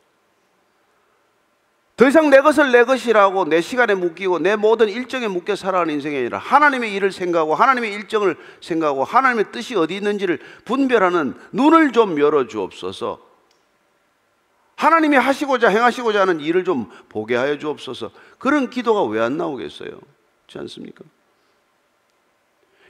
더 1.98 2.08
이상 2.08 2.30
내 2.30 2.40
것을 2.40 2.72
내 2.72 2.84
것이라고 2.84 3.44
내 3.44 3.60
시간에 3.60 3.94
묶이고 3.94 4.38
내 4.38 4.56
모든 4.56 4.88
일정에 4.88 5.28
묶여 5.28 5.54
살아가는 5.54 5.92
인생이 5.92 6.16
아니라 6.16 6.38
하나님의 6.38 6.94
일을 6.94 7.12
생각하고 7.12 7.54
하나님의 7.54 7.92
일정을 7.92 8.34
생각하고 8.62 9.04
하나님의 9.04 9.52
뜻이 9.52 9.76
어디 9.76 9.96
있는지를 9.96 10.38
분별하는 10.64 11.34
눈을 11.52 11.92
좀 11.92 12.18
열어 12.18 12.46
주옵소서. 12.46 13.27
하나님이 14.78 15.16
하시고자 15.16 15.70
행하시고자 15.70 16.20
하는 16.20 16.38
일을 16.38 16.62
좀 16.62 16.88
보게 17.08 17.34
하여 17.34 17.58
주옵소서. 17.58 18.12
그런 18.38 18.70
기도가 18.70 19.02
왜 19.02 19.20
안 19.20 19.36
나오겠어요? 19.36 19.90
그렇지 19.90 20.58
않습니까? 20.60 21.04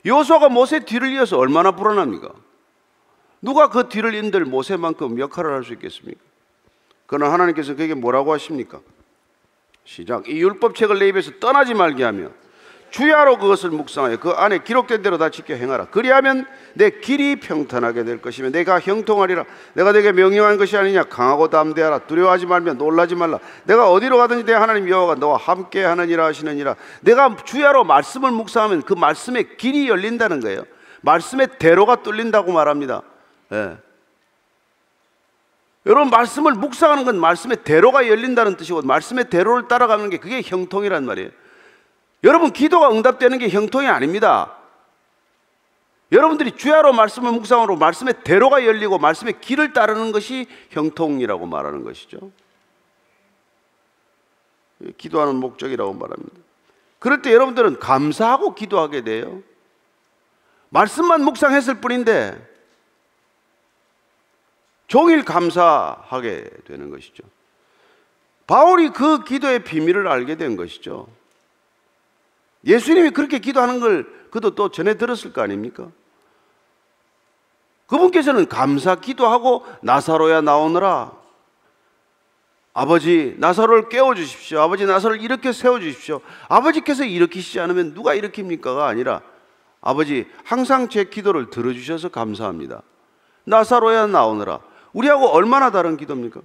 요소가 0.05 0.49
모세 0.49 0.85
뒤를 0.85 1.11
이어서 1.13 1.39
얼마나 1.39 1.71
불안합니까? 1.71 2.29
누가 3.41 3.69
그 3.69 3.89
뒤를 3.89 4.13
인들 4.13 4.45
모세만큼 4.45 5.19
역할을 5.19 5.51
할 5.51 5.63
수 5.63 5.73
있겠습니까? 5.73 6.19
그러나 7.07 7.33
하나님께서 7.33 7.75
그에게 7.75 7.95
뭐라고 7.95 8.33
하십니까? 8.33 8.81
시작. 9.83 10.29
이 10.29 10.39
율법책을 10.43 10.99
내 10.99 11.07
입에서 11.07 11.31
떠나지 11.39 11.73
말게 11.73 12.03
하며 12.03 12.29
주야로 12.89 13.37
그것을 13.37 13.69
묵상하여 13.69 14.17
그 14.17 14.31
안에 14.31 14.59
기록된 14.59 15.01
대로 15.01 15.17
다 15.17 15.29
지켜 15.29 15.53
행하라. 15.53 15.85
그리하면 15.85 16.45
내 16.73 16.89
길이 16.89 17.35
평탄하게 17.35 18.03
될 18.03 18.21
것이며 18.21 18.49
내가 18.49 18.79
형통하리라. 18.79 19.45
내가 19.73 19.91
내게 19.91 20.11
명령한 20.11 20.57
것이 20.57 20.75
아니냐. 20.77 21.03
강하고 21.03 21.49
담대하라. 21.49 21.99
두려워하지 21.99 22.45
말며 22.45 22.73
놀라지 22.73 23.15
말라. 23.15 23.39
내가 23.65 23.91
어디로 23.91 24.17
가든지 24.17 24.45
내 24.45 24.53
하나님 24.53 24.89
여호와가 24.89 25.15
너와 25.15 25.37
함께 25.37 25.83
하느니라 25.83 26.25
하시느니라. 26.25 26.75
내가 27.01 27.35
주야로 27.45 27.83
말씀을 27.83 28.31
묵상하면 28.31 28.81
그 28.83 28.93
말씀의 28.93 29.57
길이 29.57 29.87
열린다는 29.87 30.39
거예요. 30.39 30.63
말씀의 31.01 31.47
대로가 31.59 31.97
뚫린다고 31.97 32.51
말합니다. 32.51 33.01
예. 33.53 33.77
여러분 35.85 36.09
말씀을 36.09 36.53
묵상하는 36.53 37.05
건 37.05 37.19
말씀의 37.19 37.57
대로가 37.63 38.07
열린다는 38.07 38.57
뜻이고 38.57 38.81
말씀의 38.81 39.29
대로를 39.29 39.67
따라가는 39.67 40.09
게 40.09 40.17
그게 40.17 40.41
형통이란 40.43 41.05
말이에요. 41.05 41.29
여러분 42.23 42.51
기도가 42.51 42.91
응답되는 42.91 43.37
게 43.37 43.49
형통이 43.49 43.87
아닙니다. 43.87 44.55
여러분들이 46.11 46.55
주야로 46.55 46.91
말씀을 46.93 47.31
묵상으로 47.31 47.75
말씀의 47.75 48.15
대로가 48.23 48.65
열리고 48.65 48.97
말씀의 48.97 49.39
길을 49.41 49.73
따르는 49.73 50.11
것이 50.11 50.47
형통이라고 50.71 51.45
말하는 51.45 51.83
것이죠. 51.83 52.31
기도하는 54.97 55.35
목적이라고 55.35 55.93
말합니다. 55.93 56.35
그럴 56.97 57.21
때 57.21 57.31
여러분들은 57.33 57.79
감사하고 57.79 58.55
기도하게 58.55 59.03
돼요. 59.03 59.41
말씀만 60.69 61.23
묵상했을 61.23 61.75
뿐인데 61.75 62.47
종일 64.87 65.23
감사하게 65.23 66.49
되는 66.65 66.89
것이죠. 66.89 67.23
바울이 68.47 68.89
그 68.89 69.23
기도의 69.23 69.63
비밀을 69.63 70.07
알게 70.07 70.35
된 70.35 70.55
것이죠. 70.55 71.07
예수님이 72.65 73.11
그렇게 73.11 73.39
기도하는 73.39 73.79
걸 73.79 74.07
그도 74.31 74.55
또 74.55 74.69
전해 74.69 74.97
들었을 74.97 75.33
거 75.33 75.41
아닙니까? 75.41 75.89
그분께서는 77.87 78.47
감사 78.47 78.95
기도하고 78.95 79.65
나사로야 79.81 80.41
나오느라 80.41 81.11
아버지 82.73 83.35
나사로를 83.39 83.89
깨워 83.89 84.13
주십시오. 84.13 84.61
아버지 84.61 84.85
나사로를 84.85 85.21
이렇게 85.21 85.51
세워 85.51 85.79
주십시오. 85.79 86.21
아버지께서 86.47 87.03
일으키시지 87.03 87.59
않으면 87.59 87.93
누가 87.93 88.15
일으킵니까가 88.15 88.81
아니라 88.81 89.21
아버지 89.81 90.27
항상 90.43 90.87
제 90.87 91.05
기도를 91.05 91.49
들어 91.49 91.73
주셔서 91.73 92.09
감사합니다. 92.09 92.83
나사로야 93.45 94.07
나오느라 94.07 94.59
우리하고 94.93 95.27
얼마나 95.27 95.71
다른 95.71 95.97
기도입니까? 95.97 96.41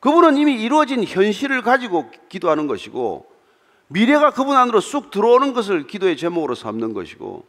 그분은 0.00 0.36
이미 0.36 0.60
이루어진 0.60 1.04
현실을 1.04 1.62
가지고 1.62 2.10
기도하는 2.28 2.66
것이고 2.66 3.31
미래가 3.92 4.30
그분 4.30 4.56
안으로 4.56 4.80
쑥 4.80 5.10
들어오는 5.10 5.52
것을 5.52 5.86
기도의 5.86 6.16
제목으로 6.16 6.54
삼는 6.54 6.94
것이고 6.94 7.44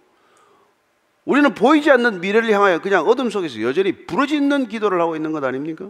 우리는 1.25 1.53
보이지 1.53 1.89
않는 1.91 2.19
미래를 2.19 2.51
향하여 2.51 2.79
그냥 2.79 3.08
어둠 3.08 3.29
속에서 3.29 3.62
여전히 3.62 4.06
부러지는 4.06 4.67
기도를 4.67 4.99
하고 4.99 5.15
있는 5.15 5.32
것 5.32 5.43
아닙니까? 5.43 5.88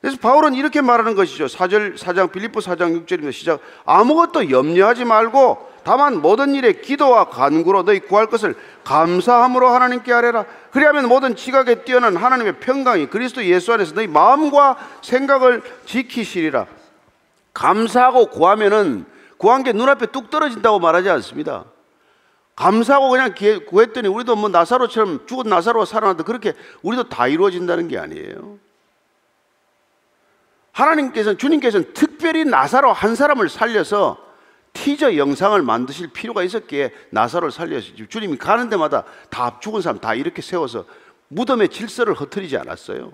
그래서 0.00 0.18
바울은 0.20 0.54
이렇게 0.54 0.82
말하는 0.82 1.14
것이죠. 1.14 1.46
4절 1.46 1.96
4장 1.96 2.30
빌립보 2.30 2.60
4장 2.60 3.06
6절입니다. 3.06 3.32
시작. 3.32 3.60
아무것도 3.86 4.50
염려하지 4.50 5.04
말고 5.04 5.72
다만 5.84 6.20
모든 6.20 6.54
일에 6.54 6.74
기도와 6.74 7.30
간구로 7.30 7.84
너희 7.84 8.00
구할 8.00 8.26
것을 8.26 8.54
감사함으로 8.84 9.68
하나님께 9.68 10.12
아뢰라. 10.12 10.44
그리하면 10.70 11.08
모든 11.08 11.34
지각에 11.34 11.84
뛰어난 11.84 12.16
하나님의 12.16 12.60
평강이 12.60 13.06
그리스도 13.06 13.44
예수 13.46 13.72
안에서 13.72 13.94
너희 13.94 14.06
마음과 14.06 14.76
생각을 15.02 15.62
지키시리라. 15.86 16.66
감사하고 17.56 18.26
구하면은 18.26 19.06
구한 19.38 19.62
게 19.62 19.72
눈앞에 19.72 20.06
뚝 20.06 20.28
떨어진다고 20.28 20.78
말하지 20.78 21.08
않습니다. 21.08 21.64
감사하고 22.54 23.08
그냥 23.08 23.34
구했더니 23.66 24.08
우리도 24.08 24.36
뭐 24.36 24.50
나사로처럼 24.50 25.26
죽은 25.26 25.48
나사로가 25.48 25.86
살아났다 25.86 26.24
그렇게 26.24 26.52
우리도 26.82 27.08
다 27.08 27.28
이루어진다는 27.28 27.88
게 27.88 27.98
아니에요. 27.98 28.58
하나님께서는 30.72 31.38
주님께서는 31.38 31.94
특별히 31.94 32.44
나사로 32.44 32.92
한 32.92 33.14
사람을 33.14 33.48
살려서 33.48 34.18
티저 34.74 35.16
영상을 35.16 35.60
만드실 35.62 36.08
필요가 36.08 36.42
있었기에 36.42 36.92
나사로를 37.08 37.50
살려서 37.50 37.92
주님이 38.10 38.36
가는 38.36 38.68
데마다 38.68 39.04
다 39.30 39.58
죽은 39.60 39.80
사람 39.80 39.98
다 39.98 40.14
이렇게 40.14 40.42
세워서 40.42 40.84
무덤의 41.28 41.70
질서를 41.70 42.12
흐트리지 42.12 42.58
않았어요. 42.58 43.12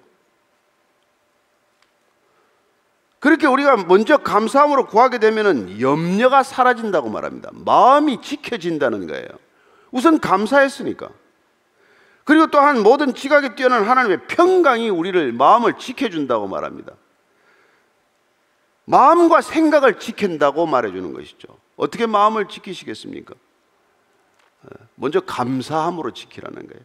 그렇게 3.22 3.46
우리가 3.46 3.76
먼저 3.84 4.16
감사함으로 4.16 4.86
구하게 4.86 5.18
되면 5.18 5.80
염려가 5.80 6.42
사라진다고 6.42 7.08
말합니다. 7.08 7.50
마음이 7.52 8.20
지켜진다는 8.20 9.06
거예요. 9.06 9.28
우선 9.92 10.18
감사했으니까. 10.18 11.08
그리고 12.24 12.48
또한 12.48 12.82
모든 12.82 13.14
지각에 13.14 13.54
뛰어난 13.54 13.84
하나님의 13.84 14.26
평강이 14.26 14.90
우리를 14.90 15.32
마음을 15.34 15.74
지켜준다고 15.78 16.48
말합니다. 16.48 16.94
마음과 18.86 19.40
생각을 19.40 20.00
지킨다고 20.00 20.66
말해주는 20.66 21.12
것이죠. 21.12 21.56
어떻게 21.76 22.06
마음을 22.06 22.48
지키시겠습니까? 22.48 23.34
먼저 24.96 25.20
감사함으로 25.20 26.10
지키라는 26.10 26.66
거예요. 26.66 26.82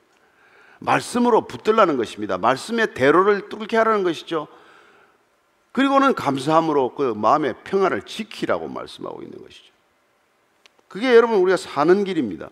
말씀으로 0.82 1.48
붙들라는 1.48 1.98
것입니다. 1.98 2.38
말씀의 2.38 2.94
대로를 2.94 3.50
뚫게 3.50 3.76
하라는 3.78 4.04
것이죠. 4.04 4.48
그리고는 5.78 6.16
감사함으로 6.16 6.96
그 6.96 7.14
마음의 7.16 7.54
평화를 7.64 8.02
지키라고 8.02 8.68
말씀하고 8.68 9.22
있는 9.22 9.40
것이죠. 9.44 9.72
그게 10.88 11.16
여러분 11.16 11.38
우리가 11.38 11.56
사는 11.56 12.04
길입니다. 12.04 12.50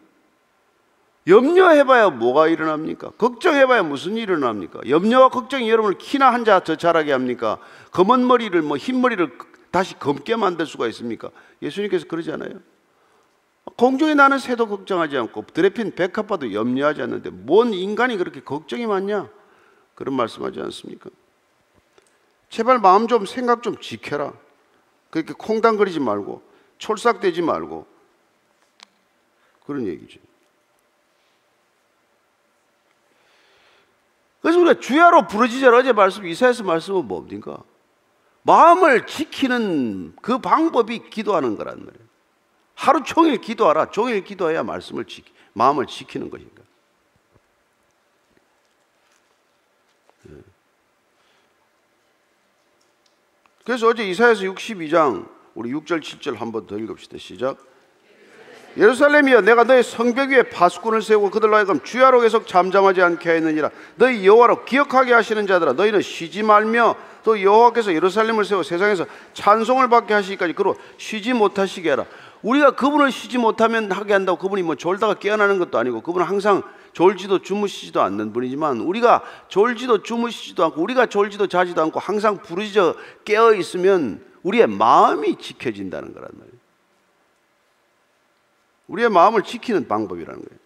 염려해봐야 1.26 2.12
뭐가 2.12 2.48
일어납니까? 2.50 3.14
걱정해봐야 3.18 3.82
무슨 3.82 4.12
일이 4.12 4.32
일어납니까? 4.32 4.82
염려와 4.88 5.30
걱정이 5.30 5.68
여러분을 5.72 5.98
키나 5.98 6.32
한 6.32 6.44
자 6.44 6.60
더 6.60 6.76
자라게 6.76 7.14
합니까? 7.14 7.58
검은 7.94 8.28
머리를 8.28 8.62
뭐 8.62 8.78
흰 8.78 9.02
머리를 9.02 9.36
다시 9.72 9.98
검게 9.98 10.36
만들 10.36 10.68
수가 10.68 10.86
있습니까? 10.90 11.32
예수님께서 11.64 12.06
그러지 12.06 12.32
않아요? 12.32 12.60
공중에 13.76 14.14
나는 14.14 14.38
새도 14.38 14.68
걱정하지 14.68 15.18
않고 15.18 15.46
드레핀 15.52 15.96
백합화도 15.96 16.54
염려하지 16.54 17.02
않는데 17.02 17.32
뭔 17.32 17.74
인간이 17.74 18.18
그렇게 18.18 18.42
걱정이 18.44 18.86
많냐? 18.86 19.28
그런 19.96 20.14
말씀하지 20.14 20.62
않습니까? 20.62 21.10
제발 22.56 22.80
마음 22.80 23.10
좀 23.10 23.26
생각 23.26 23.64
좀 23.64 23.78
지켜라. 23.82 24.32
그렇게 25.10 25.34
콩당거리지 25.34 26.00
말고 26.00 26.42
촐싹대지 26.78 27.42
말고 27.42 27.86
그런 29.66 29.86
얘기죠. 29.86 30.22
그래서 34.42 34.58
우리가 34.58 34.80
주야로 34.80 35.28
부르짖으라 35.28 35.80
어제 35.80 35.92
말씀 35.92 36.26
이사에서 36.26 36.64
말씀은 36.64 37.06
뭡니까? 37.10 37.62
마음을 38.44 39.06
지키는 39.06 40.16
그 40.22 40.38
방법이 40.38 41.10
기도하는 41.10 41.58
거란 41.58 41.84
말이에요. 41.84 42.06
하루 42.74 43.04
종일 43.04 43.42
기도하라. 43.42 43.92
종일 43.92 44.24
기도해야 44.24 44.64
말씀을 44.64 45.04
지키, 45.04 45.30
마음을 45.52 45.88
지키는 45.88 46.30
것인가. 46.30 46.64
그래서 53.66 53.88
어제 53.88 54.08
이사에서 54.08 54.44
62장 54.44 55.28
우리 55.56 55.72
6절 55.74 56.00
7절 56.00 56.38
한번 56.38 56.68
더 56.68 56.78
읽읍시다. 56.78 57.18
시작. 57.18 57.58
예루살렘이여 58.78 59.42
내가 59.42 59.64
너의 59.64 59.84
성벽 59.84 60.30
위에 60.30 60.44
파수꾼을 60.44 61.02
세우고 61.02 61.32
그들로 61.32 61.56
하여금 61.56 61.80
주야로 61.82 62.20
계속 62.22 62.46
잠잠하지 62.46 63.02
않게 63.02 63.30
하였느니라 63.30 63.72
너희 63.96 64.28
여호와로 64.28 64.66
기억하게 64.66 65.14
하시는 65.14 65.48
자들아 65.48 65.74
너희는 65.74 66.02
쉬지 66.02 66.44
말며 66.44 66.96
또 67.24 67.42
여호와께서 67.42 67.94
예루살렘을 67.94 68.44
세워 68.44 68.64
세상에서 68.64 69.06
찬송을 69.34 69.88
받게 69.88 70.14
하시기까지 70.14 70.54
그로 70.54 70.76
쉬지 70.98 71.32
못하시게 71.32 71.90
하라 71.90 72.06
우리가 72.44 72.72
그분을 72.72 73.14
쉬지 73.14 73.38
못하면 73.38 73.90
하게 73.94 74.12
한다고 74.12 74.38
그분이 74.38 74.62
뭐 74.62 74.76
졸다가 74.76 75.14
깨어나는 75.14 75.58
것도 75.58 75.78
아니고 75.80 76.02
그분은 76.02 76.28
항상 76.28 76.62
졸지도 76.96 77.40
주무시지도 77.40 78.02
않는 78.02 78.32
분이지만 78.32 78.80
우리가 78.80 79.22
졸지도 79.50 80.02
주무시지도 80.02 80.64
않고 80.64 80.82
우리가 80.82 81.08
졸지도 81.08 81.48
자지도 81.48 81.82
않고 81.82 82.00
항상 82.00 82.42
부르짖어 82.42 82.96
깨어 83.26 83.54
있으면 83.56 84.24
우리의 84.44 84.68
마음이 84.68 85.36
지켜진다는 85.36 86.14
거란 86.14 86.30
말이에요 86.34 86.56
우리의 88.88 89.10
마음을 89.10 89.44
지키는 89.44 89.90
방법이라는 89.90 90.40
거예요. 90.40 90.60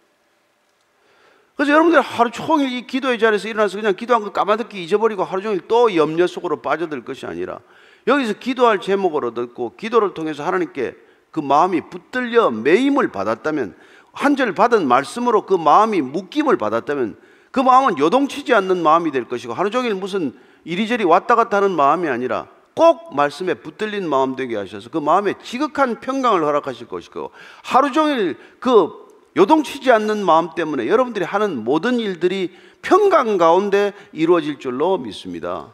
그래서 1.56 1.72
여러분들 1.72 2.00
하루 2.00 2.30
종일 2.30 2.72
이 2.72 2.86
기도의 2.86 3.18
자리에서 3.18 3.48
일어나서 3.48 3.76
그냥 3.76 3.96
기도한 3.96 4.22
거 4.22 4.30
까마득히 4.30 4.84
잊어버리고 4.84 5.24
하루 5.24 5.42
종일 5.42 5.62
또 5.66 5.96
염려 5.96 6.28
속으로 6.28 6.62
빠져들 6.62 7.04
것이 7.04 7.26
아니라 7.26 7.58
여기서 8.06 8.34
기도할 8.34 8.80
제목을 8.80 9.24
얻었고 9.24 9.74
기도를 9.76 10.14
통해서 10.14 10.44
하나님께 10.44 10.94
그 11.32 11.40
마음이 11.40 11.90
붙들려 11.90 12.52
매임을 12.52 13.10
받았다면 13.10 13.74
한 14.12 14.36
절 14.36 14.54
받은 14.54 14.86
말씀으로 14.88 15.46
그 15.46 15.54
마음이 15.54 16.00
묶임을 16.00 16.56
받았다면 16.56 17.16
그 17.50 17.60
마음은 17.60 17.98
요동치지 17.98 18.54
않는 18.54 18.82
마음이 18.82 19.10
될 19.10 19.24
것이고 19.24 19.52
하루 19.54 19.70
종일 19.70 19.94
무슨 19.94 20.32
이리저리 20.64 21.04
왔다 21.04 21.34
갔다 21.34 21.58
하는 21.58 21.72
마음이 21.72 22.08
아니라 22.08 22.48
꼭 22.74 23.14
말씀에 23.14 23.54
붙들린 23.54 24.08
마음 24.08 24.36
되게 24.36 24.56
하셔서 24.56 24.90
그 24.90 24.98
마음에 24.98 25.34
지극한 25.42 26.00
평강을 26.00 26.42
허락하실 26.42 26.86
것이고 26.88 27.30
하루 27.62 27.92
종일 27.92 28.36
그 28.58 28.90
요동치지 29.36 29.90
않는 29.92 30.24
마음 30.24 30.54
때문에 30.54 30.86
여러분들이 30.86 31.24
하는 31.24 31.62
모든 31.62 31.98
일들이 31.98 32.52
평강 32.82 33.36
가운데 33.36 33.92
이루어질 34.12 34.58
줄로 34.58 34.98
믿습니다. 34.98 35.72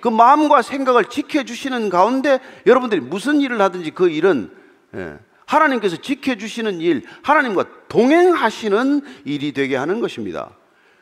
그 0.00 0.08
마음과 0.08 0.62
생각을 0.62 1.06
지켜주시는 1.06 1.90
가운데 1.90 2.40
여러분들이 2.66 3.00
무슨 3.00 3.40
일을 3.40 3.60
하든지 3.60 3.90
그 3.90 4.08
일은 4.08 4.50
예, 4.94 5.18
하나님께서 5.46 5.96
지켜주시는 5.96 6.80
일, 6.80 7.04
하나님과 7.22 7.64
동행하시는 7.88 9.02
일이 9.24 9.52
되게 9.52 9.76
하는 9.76 10.00
것입니다. 10.00 10.50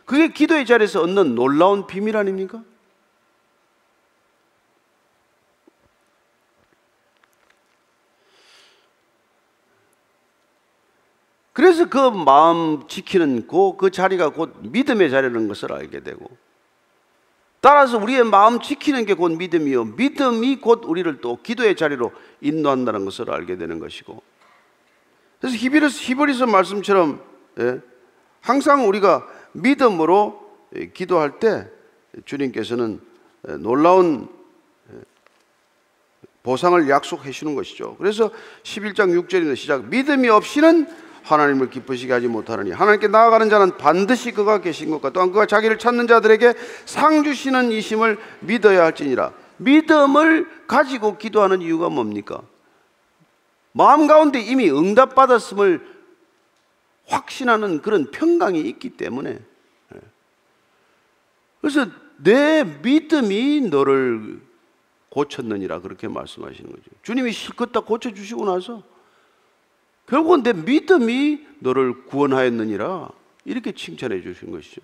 그게 0.04 0.28
기도의 0.28 0.66
자리에서 0.66 1.00
얻는 1.02 1.34
놀라운 1.34 1.86
비밀 1.86 2.16
아닙니까? 2.16 2.62
그래서 11.54 11.88
그 11.88 11.98
마음 12.10 12.86
지키는 12.88 13.46
그, 13.46 13.76
그 13.76 13.90
자리가 13.90 14.30
곧 14.30 14.56
믿음의 14.60 15.08
자리라는 15.10 15.48
것을 15.48 15.72
알게 15.72 16.00
되고 16.00 16.28
따라서 17.60 17.96
우리의 17.96 18.24
마음 18.24 18.60
지키는 18.60 19.06
게 19.06 19.14
곧 19.14 19.38
믿음이요. 19.38 19.84
믿음이 19.96 20.56
곧 20.56 20.82
우리를 20.84 21.20
또 21.22 21.38
기도의 21.42 21.76
자리로 21.76 22.12
인도한다는 22.42 23.06
것을 23.06 23.30
알게 23.30 23.56
되는 23.56 23.78
것이고 23.78 24.20
그래서 25.44 25.58
히브리서, 25.58 25.98
히브리서 26.00 26.46
말씀처럼 26.46 27.20
예, 27.60 27.78
항상 28.40 28.88
우리가 28.88 29.26
믿음으로 29.52 30.40
기도할 30.94 31.38
때 31.38 31.68
주님께서는 32.24 32.98
놀라운 33.58 34.26
보상을 36.42 36.88
약속해 36.88 37.30
주는 37.30 37.54
것이죠. 37.54 37.96
그래서 37.98 38.30
11장 38.62 39.12
6절인데 39.20 39.54
시작 39.54 39.84
믿음이 39.88 40.30
없이는 40.30 40.86
하나님을 41.24 41.68
기쁘시게 41.68 42.10
하지 42.10 42.26
못하느니 42.26 42.70
하나님께 42.70 43.08
나아가는 43.08 43.50
자는 43.50 43.76
반드시 43.76 44.32
그가 44.32 44.62
계신 44.62 44.90
것과 44.90 45.10
또한 45.10 45.30
그가 45.30 45.44
자기를 45.44 45.78
찾는 45.78 46.06
자들에게 46.06 46.54
상 46.86 47.22
주시는 47.22 47.70
이심을 47.70 48.16
믿어야 48.40 48.84
할지니라. 48.84 49.34
믿음을 49.58 50.48
가지고 50.66 51.18
기도하는 51.18 51.60
이유가 51.60 51.90
뭡니까? 51.90 52.40
마음 53.76 54.06
가운데 54.06 54.40
이미 54.40 54.70
응답받았음을 54.70 55.84
확신하는 57.06 57.82
그런 57.82 58.10
평강이 58.10 58.60
있기 58.60 58.90
때문에 58.90 59.30
예. 59.94 60.00
그래서 61.60 61.86
내 62.16 62.62
믿음이 62.62 63.62
너를 63.62 64.40
고쳤느니라 65.10 65.80
그렇게 65.80 66.06
말씀하시는 66.06 66.70
거죠. 66.70 66.82
주님이 67.02 67.32
실컷 67.32 67.72
다 67.72 67.80
고쳐주시고 67.80 68.46
나서 68.46 68.82
결국은 70.06 70.44
내 70.44 70.52
믿음이 70.52 71.44
너를 71.58 72.04
구원하였느니라 72.04 73.08
이렇게 73.44 73.72
칭찬해 73.72 74.22
주신 74.22 74.52
것이죠. 74.52 74.82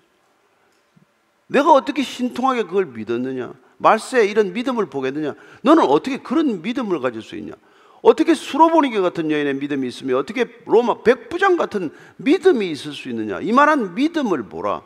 내가 1.47 1.71
어떻게 1.71 2.03
신통하게 2.03 2.63
그걸 2.63 2.87
믿었느냐? 2.87 3.53
말세에 3.77 4.25
이런 4.25 4.51
믿음을 4.51 4.87
보겠느냐? 4.87 5.35
너는 5.61 5.83
어떻게 5.83 6.17
그런 6.17 6.61
믿음을 6.61 6.99
가질 6.99 7.21
수 7.21 7.37
있냐? 7.37 7.53
어떻게 8.01 8.33
수로보니게 8.33 8.99
같은 8.99 9.29
여인의 9.29 9.55
믿음이 9.55 9.87
있으며 9.87 10.17
어떻게 10.17 10.45
로마 10.65 11.03
백부장 11.03 11.55
같은 11.55 11.91
믿음이 12.17 12.69
있을 12.71 12.93
수 12.93 13.09
있느냐? 13.09 13.39
이만한 13.41 13.93
믿음을 13.95 14.43
보라. 14.43 14.81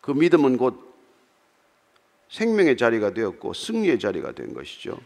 그 0.00 0.10
믿음은 0.10 0.56
곧 0.56 0.94
생명의 2.30 2.76
자리가 2.76 3.10
되었고 3.10 3.52
승리의 3.52 3.98
자리가 3.98 4.32
된 4.32 4.54
것이죠. 4.54 4.98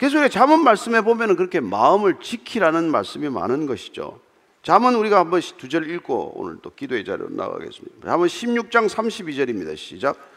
우리 0.00 0.30
잠언 0.30 0.64
말씀에 0.64 1.00
보면 1.02 1.36
그렇게 1.36 1.60
마음을 1.60 2.18
지키라는 2.20 2.90
말씀이 2.90 3.28
많은 3.28 3.66
것이죠. 3.66 4.20
잠언 4.62 4.94
우리가 4.94 5.20
한번 5.20 5.40
두 5.40 5.68
절 5.68 5.88
읽고 5.90 6.32
오늘 6.36 6.58
또 6.62 6.74
기도의 6.74 7.04
자리로 7.04 7.30
나가겠습니다. 7.30 8.08
잠언 8.08 8.26
16장 8.26 8.88
32절입니다. 8.88 9.76
시작. 9.76 10.31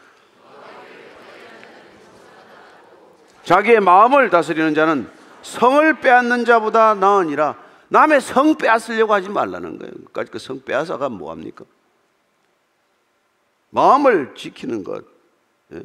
자기의 3.46 3.78
마음을 3.78 4.28
다스리는 4.28 4.74
자는 4.74 5.08
성을 5.42 6.00
빼앗는 6.00 6.44
자보다 6.44 6.94
나으니라. 6.94 7.56
남의 7.88 8.20
성 8.20 8.56
빼앗으려고 8.56 9.14
하지 9.14 9.28
말라는 9.28 9.78
거예요. 9.78 9.92
그성 10.30 10.64
빼앗아가 10.64 11.08
뭐합니까? 11.08 11.64
마음을 13.70 14.34
지키는 14.34 14.82
것. 14.82 15.04
예? 15.72 15.82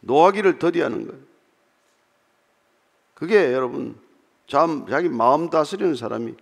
노하기를 0.00 0.60
더디하는 0.60 1.08
것. 1.08 1.16
그게 3.14 3.52
여러분 3.52 3.98
참 4.46 4.86
자기 4.88 5.08
마음 5.08 5.50
다스리는 5.50 5.96
사람이 5.96 6.36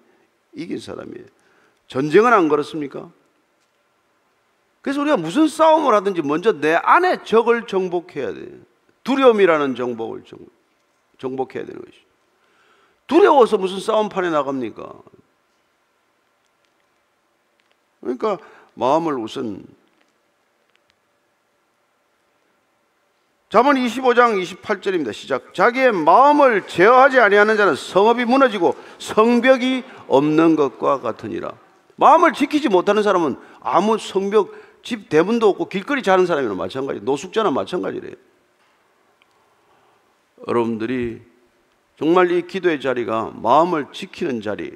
이긴 0.52 0.78
사람이에요. 0.78 1.26
전쟁은 1.88 2.34
안 2.34 2.50
그렇습니까? 2.50 3.10
그래서 4.82 5.00
우리가 5.00 5.16
무슨 5.16 5.48
싸움을 5.48 5.94
하든지 5.94 6.20
먼저 6.20 6.60
내 6.60 6.74
안에 6.74 7.24
적을 7.24 7.66
정복해야 7.66 8.34
돼요. 8.34 8.69
두려움이라는 9.10 9.74
정복을 9.74 10.22
정복, 11.18 11.56
해야 11.56 11.64
되는 11.64 11.80
것이죠. 11.80 12.04
두려워서 13.08 13.58
무슨 13.58 13.80
싸움판에 13.80 14.30
나갑니까? 14.30 14.92
그러니까 18.00 18.38
마음을 18.74 19.18
우선 19.18 19.64
잠언 23.48 23.74
25장 23.74 24.40
28절입니다. 24.40 25.12
시작. 25.12 25.54
자기의 25.54 25.90
마음을 25.90 26.68
제어하지 26.68 27.18
아니하는 27.18 27.56
자는 27.56 27.74
성읍이 27.74 28.26
무너지고 28.26 28.76
성벽이 28.98 29.82
없는 30.06 30.54
것과 30.54 31.00
같으니라. 31.00 31.50
마음을 31.96 32.32
지키지 32.32 32.68
못하는 32.68 33.02
사람은 33.02 33.36
아무 33.58 33.98
성벽, 33.98 34.54
집 34.84 35.08
대문도 35.08 35.48
없고 35.48 35.68
길거리 35.68 36.04
자는 36.04 36.26
사람이나 36.26 36.54
마찬가지. 36.54 37.00
노숙자나 37.00 37.50
마찬가지래요. 37.50 38.14
여러분들이 40.48 41.20
정말 41.98 42.30
이 42.30 42.46
기도의 42.46 42.80
자리가 42.80 43.32
마음을 43.36 43.86
지키는 43.92 44.40
자리 44.40 44.72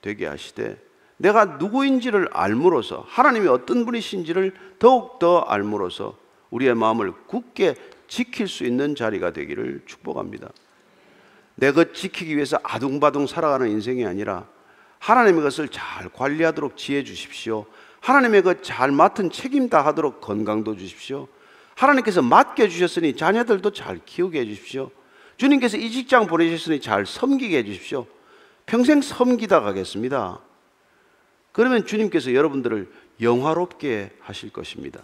되게 0.00 0.26
하시되 0.26 0.82
내가 1.16 1.44
누구인지를 1.44 2.28
알므로서 2.32 3.04
하나님이 3.08 3.46
어떤 3.48 3.84
분이신지를 3.84 4.52
더욱더 4.78 5.40
알므로서 5.40 6.16
우리의 6.50 6.74
마음을 6.74 7.12
굳게 7.26 7.76
지킬 8.08 8.48
수 8.48 8.64
있는 8.64 8.94
자리가 8.94 9.32
되기를 9.32 9.82
축복합니다. 9.86 10.50
내 11.56 11.70
것 11.70 11.94
지키기 11.94 12.34
위해서 12.34 12.58
아둥바둥 12.64 13.26
살아가는 13.28 13.68
인생이 13.70 14.04
아니라 14.04 14.46
하나님의 14.98 15.42
것을 15.42 15.68
잘 15.68 16.08
관리하도록 16.08 16.76
지혜 16.76 17.04
주십시오. 17.04 17.66
하나님의 18.00 18.42
것 18.42 18.62
잘 18.62 18.90
맡은 18.90 19.30
책임 19.30 19.68
다 19.68 19.84
하도록 19.86 20.20
건강도 20.20 20.76
주십시오. 20.76 21.28
하나님께서 21.76 22.22
맡겨 22.22 22.68
주셨으니 22.68 23.16
자녀들도 23.16 23.70
잘 23.72 24.00
키우게 24.04 24.40
해 24.40 24.44
주십시오. 24.44 24.90
주님께서 25.36 25.76
이 25.76 25.90
직장 25.90 26.26
보내셨으니 26.26 26.80
잘 26.80 27.06
섬기게 27.06 27.58
해 27.58 27.64
주십시오. 27.64 28.06
평생 28.66 29.00
섬기다 29.00 29.60
가겠습니다. 29.60 30.40
그러면 31.52 31.86
주님께서 31.86 32.34
여러분들을 32.34 32.90
영화롭게 33.20 34.10
하실 34.20 34.50
것입니다. 34.50 35.00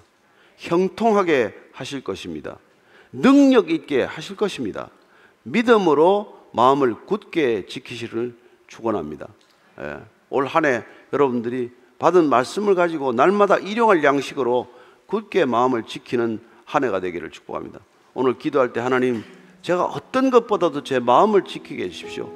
형통하게 0.57 1.55
하실 1.73 2.03
것입니다. 2.03 2.59
능력 3.13 3.71
있게 3.71 4.03
하실 4.03 4.37
것입니다. 4.37 4.91
믿음으로 5.43 6.39
마음을 6.53 6.95
굳게 7.07 7.67
지키시를 7.67 8.37
축원합니다. 8.67 9.29
예, 9.81 10.01
올 10.29 10.47
한 10.47 10.65
해 10.65 10.85
여러분들이 11.13 11.71
받은 11.99 12.29
말씀을 12.29 12.75
가지고 12.75 13.13
날마다 13.13 13.59
일용할 13.59 14.05
양식으로 14.05 14.69
굳게 15.07 15.45
마음을 15.45 15.85
지키는 15.85 16.41
한 16.65 16.85
해가 16.85 17.01
되기를 17.01 17.31
축복합니다. 17.31 17.81
오늘 18.15 18.39
기도할 18.39 18.73
때 18.73 18.81
하나님 18.81 19.25
제가 19.63 19.85
어떤 19.85 20.31
것보다도 20.31 20.83
제 20.85 20.99
마음을 20.99 21.43
지키게 21.45 21.85
해주십시오. 21.85 22.29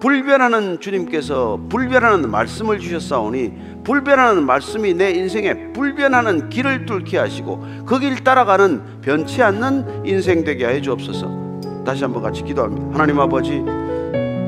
불변하는 0.00 0.78
주님께서 0.80 1.58
불변하는 1.70 2.30
말씀을 2.30 2.78
주셨사오니 2.80 3.52
불변하는 3.84 4.44
말씀이 4.44 4.92
내 4.94 5.10
인생에 5.12 5.72
불변하는 5.72 6.50
길을 6.50 6.84
뚫게 6.86 7.16
하시고 7.18 7.64
그 7.86 7.98
길 7.98 8.22
따라가는 8.22 9.00
변치 9.00 9.42
않는 9.42 10.04
인생 10.06 10.44
되게 10.44 10.66
해 10.66 10.82
주옵소서. 10.82 11.46
다시 11.86 12.02
한번 12.04 12.22
같이 12.22 12.42
기도합니다. 12.42 12.88
하나님 12.92 13.18
아버지 13.20 13.62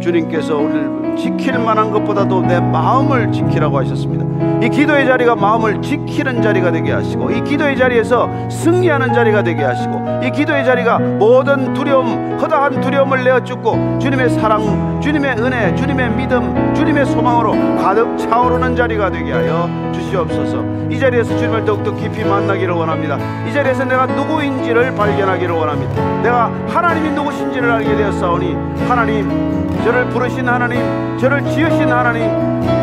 주님께서 0.01 0.57
우리를 0.57 1.17
지킬 1.17 1.59
만한 1.59 1.91
것보다도 1.91 2.43
내 2.43 2.61
마음을 2.61 3.33
지키라고 3.33 3.79
하셨습니다. 3.79 4.25
이 4.65 4.69
기도의 4.69 5.07
자리가 5.07 5.37
마음을 5.37 5.81
지키는 5.83 6.43
자리가 6.43 6.73
되게 6.73 6.93
하시고 6.93 7.31
이 7.31 7.43
기도의 7.43 7.77
자리에서 7.77 8.29
승리하는 8.51 9.13
자리가 9.13 9.43
되게 9.43 9.63
하시고 9.63 10.01
이 10.25 10.31
기도의 10.31 10.65
자리가 10.65 10.99
모든 10.99 11.73
두려움, 11.75 12.39
허다한 12.41 12.81
두려움을 12.81 13.25
내어 13.25 13.43
쫓고 13.43 13.99
주님의 13.99 14.31
사랑, 14.31 15.01
주님의 15.01 15.37
은혜, 15.39 15.75
주님의 15.75 16.11
믿음, 16.11 16.67
주님의 16.79 17.07
소망으로 17.07 17.53
가득 17.83 18.17
차오르는 18.17 18.77
자리가 18.77 19.11
되게 19.11 19.33
하여 19.33 19.69
주시옵소서. 19.93 20.64
이 20.88 20.99
자리에서 20.99 21.37
주님을 21.37 21.64
더욱더 21.64 21.93
깊이 21.95 22.23
만나기를 22.25 22.73
원합니다. 22.73 23.19
이 23.49 23.53
자리에서 23.53 23.85
내가 23.85 24.07
누구인지를 24.07 24.95
발견하기를 24.95 25.53
원합니다. 25.53 26.23
내가 26.23 26.53
하나님이 26.69 27.11
누구신지를 27.11 27.69
알게 27.69 27.97
되었사오니 27.97 28.57
하나님 28.88 29.59
저를 29.85 30.09
부르신 30.11 30.49
하나님, 30.49 31.19
저를 31.19 31.43
지으신 31.45 31.91
하나님, 31.91 32.23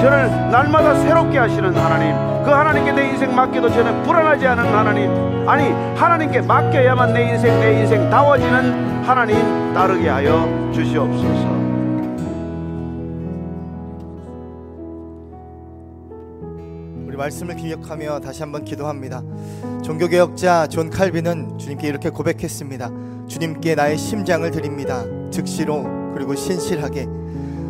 저를 0.01 0.27
날마다 0.49 0.95
새롭게 0.95 1.37
하시는 1.37 1.75
하나님, 1.75 2.43
그 2.43 2.51
하나님께 2.51 2.91
내 2.93 3.09
인생 3.09 3.35
맡겨도 3.35 3.69
저는 3.69 4.03
불안하지 4.03 4.47
않은 4.47 4.65
하나님, 4.73 5.47
아니, 5.47 5.71
하나님께 5.95 6.41
맡겨야만 6.41 7.13
내 7.13 7.29
인생, 7.29 7.59
내 7.59 7.79
인생 7.79 8.09
다워지는 8.09 9.03
하나님 9.03 9.73
따르게 9.73 10.09
하여 10.09 10.71
주시옵소서. 10.73 11.54
말씀을 17.25 17.55
기억하며 17.55 18.19
다시 18.19 18.41
한번 18.43 18.63
기도합니다. 18.63 19.23
종교개혁자 19.83 20.67
존 20.67 20.89
칼빈은 20.89 21.57
주님께 21.57 21.87
이렇게 21.87 22.09
고백했습니다. 22.09 22.91
주님께 23.27 23.73
나의 23.75 23.97
심장을 23.97 24.49
드립니다. 24.51 25.03
즉시로 25.31 25.83
그리고 26.13 26.35
신실하게 26.35 27.07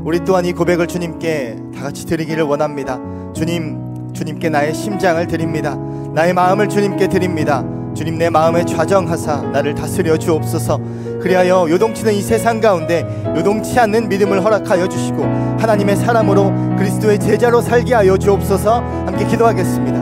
우리 0.04 0.24
또한 0.26 0.46
이 0.46 0.52
고백을 0.52 0.88
주님께 0.88 1.58
다 1.74 1.84
같이 1.84 2.06
드리기를 2.06 2.44
원합니다. 2.44 3.00
주님, 3.34 4.12
주님께 4.14 4.50
나의 4.50 4.74
심장을 4.74 5.26
드립니다. 5.28 5.76
나의 6.14 6.34
마음을 6.34 6.68
주님께 6.68 7.08
드립니다. 7.08 7.64
주님 7.96 8.18
내 8.18 8.30
마음에 8.30 8.66
좌정하사 8.66 9.42
나를 9.54 9.74
다스려 9.74 10.18
주옵소서. 10.18 10.80
그리하여 11.22 11.68
요동치는 11.70 12.14
이 12.14 12.22
세상 12.22 12.60
가운데 12.60 13.06
요동치 13.36 13.80
않는 13.80 14.10
믿음을 14.10 14.44
허락하여 14.44 14.88
주시고 14.88 15.24
하나님의 15.58 15.96
사람으로 15.96 16.54
그리스도의 16.78 17.20
제자로 17.20 17.62
살게 17.62 17.94
하여 17.94 18.18
주옵소서. 18.18 18.82
함께 19.06 19.26
기도하겠습니다. 19.26 19.98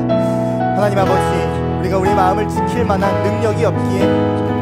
하나님 0.76 0.98
아버지 0.98 1.80
우리가 1.80 1.98
우리 2.00 2.10
마음을 2.10 2.50
지킬 2.50 2.84
만한 2.84 3.24
능력이 3.24 3.64
없기에 3.64 4.06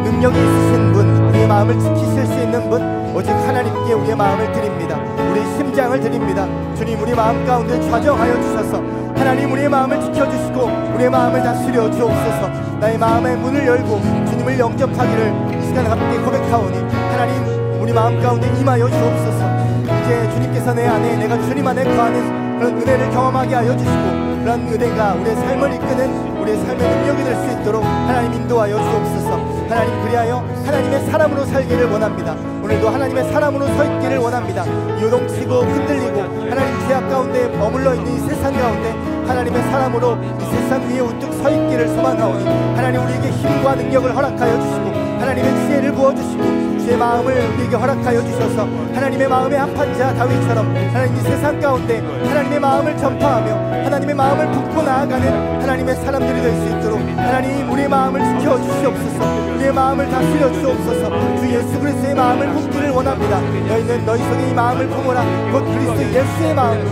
능력이 0.04 0.38
있으신 0.38 0.91
분 0.91 1.08
우리의 1.30 1.48
마음을 1.48 1.80
지키실 1.80 2.26
수 2.26 2.34
있는 2.34 2.70
분 2.70 2.82
오직 3.15 3.32
하나님께 3.32 3.94
우리의 3.94 4.15
마음을 4.15 4.52
드립니다 4.52 5.00
우리 5.32 5.41
심장을 5.58 6.00
드립니다 6.00 6.48
주님 6.76 7.00
우리 7.02 7.13
마음 7.13 7.46
가운데 7.46 7.80
좌정하여 7.89 8.41
주셔서 8.41 9.00
하나님 9.21 9.51
우리의 9.51 9.69
마음을 9.69 10.01
지켜주시고 10.01 10.63
우리의 10.95 11.12
마음을 11.12 11.43
다스려 11.43 11.91
주옵소서. 11.91 12.47
나의 12.79 12.97
마음의 12.97 13.38
문을 13.38 13.67
열고 13.67 14.01
주님을 14.27 14.57
영접하기를 14.57 15.60
이 15.62 15.67
시간 15.67 15.86
함께 15.86 16.17
고백하오니 16.17 16.77
하나님 17.12 17.79
우리 17.79 17.93
마음 17.93 18.19
가운데 18.19 18.47
임하여 18.60 18.89
주옵소서. 18.89 19.45
이제 19.86 20.27
주님께서 20.31 20.73
내 20.73 20.88
안에 20.88 21.17
내가 21.17 21.39
주님 21.43 21.65
안에 21.67 21.84
거하는 21.84 22.57
그런 22.57 22.81
은혜를 22.81 23.12
경험하게 23.12 23.55
하여 23.55 23.77
주시고 23.77 24.41
그런 24.41 24.67
은혜가 24.67 25.13
우리의 25.13 25.36
삶을 25.36 25.73
이끄는 25.75 26.41
우리의 26.41 26.57
삶의 26.57 26.77
능력이 26.89 27.23
될 27.23 27.36
수 27.36 27.62
있도록 27.62 27.84
하나님 27.86 28.34
인도하여 28.34 28.75
주옵소서. 28.75 29.62
하나님 29.69 30.01
그리하여 30.03 30.43
하나님의 30.65 31.05
사람으로 31.05 31.45
살기를 31.45 31.91
원합니다. 31.91 32.36
오늘도 32.63 32.89
하나님의 32.89 33.31
사람으로 33.31 33.67
서 33.67 33.86
있기를 33.86 34.17
원합니다. 34.17 34.65
요동치고 34.99 35.53
흔들리고 35.62 36.21
하나님 36.49 36.88
죄악 36.88 37.07
가운데 37.07 37.47
머물러 37.57 37.93
있는 37.93 38.13
이 38.13 38.19
세상 38.19 38.51
가운데 38.53 39.11
하나님의 39.27 39.62
사람으로 39.63 40.17
이 40.39 40.45
세상 40.45 40.81
위에 40.89 40.99
우뚝 40.99 41.34
서 41.34 41.49
있기를 41.49 41.88
소망하오니 41.89 42.45
하나님 42.75 43.01
우리에게 43.03 43.29
힘과 43.29 43.75
능력을 43.75 44.15
허락하여 44.15 44.60
주시고 44.62 44.91
하나님의 45.21 45.55
지혜를 45.67 45.91
부어주시고 45.93 46.43
주의 46.79 46.97
마음을 46.97 47.34
우리에게 47.53 47.75
허락하여 47.75 48.21
주셔서 48.23 48.67
하나님의 48.93 49.27
마음의 49.27 49.57
합한 49.60 49.97
자 49.97 50.13
다윗처럼 50.15 50.75
하나님 50.93 51.15
이 51.15 51.19
세상 51.21 51.60
가운데 51.60 51.99
하나님의 51.99 52.60
마음을 52.60 52.97
전파하며 52.97 53.84
하나님의 53.86 54.15
마음을 54.15 54.51
품고 54.51 54.81
나아가는 54.81 55.62
하나님의 55.62 55.95
사람들이 55.95 56.41
될 56.41 56.51
수 56.55 56.67
있도록 56.77 56.99
하나님 57.17 57.69
우리의 57.71 57.88
마음을 57.88 58.19
지켜 58.39 58.57
주시옵소서 58.62 59.40
마음을 59.73 60.10
다스려 60.10 60.51
주옵소서. 60.51 61.10
주 61.39 61.49
예수 61.53 61.79
그리스도의 61.79 62.15
마음을 62.15 62.47
품기를 62.53 62.89
원합니다. 62.91 63.39
너희는 63.39 64.05
너희 64.05 64.19
속에 64.23 64.49
이 64.49 64.53
마음을 64.53 64.88
품으라. 64.88 65.23
곧 65.51 65.63
그리스도 65.65 66.01
예수의 66.03 66.53
마음을 66.53 66.86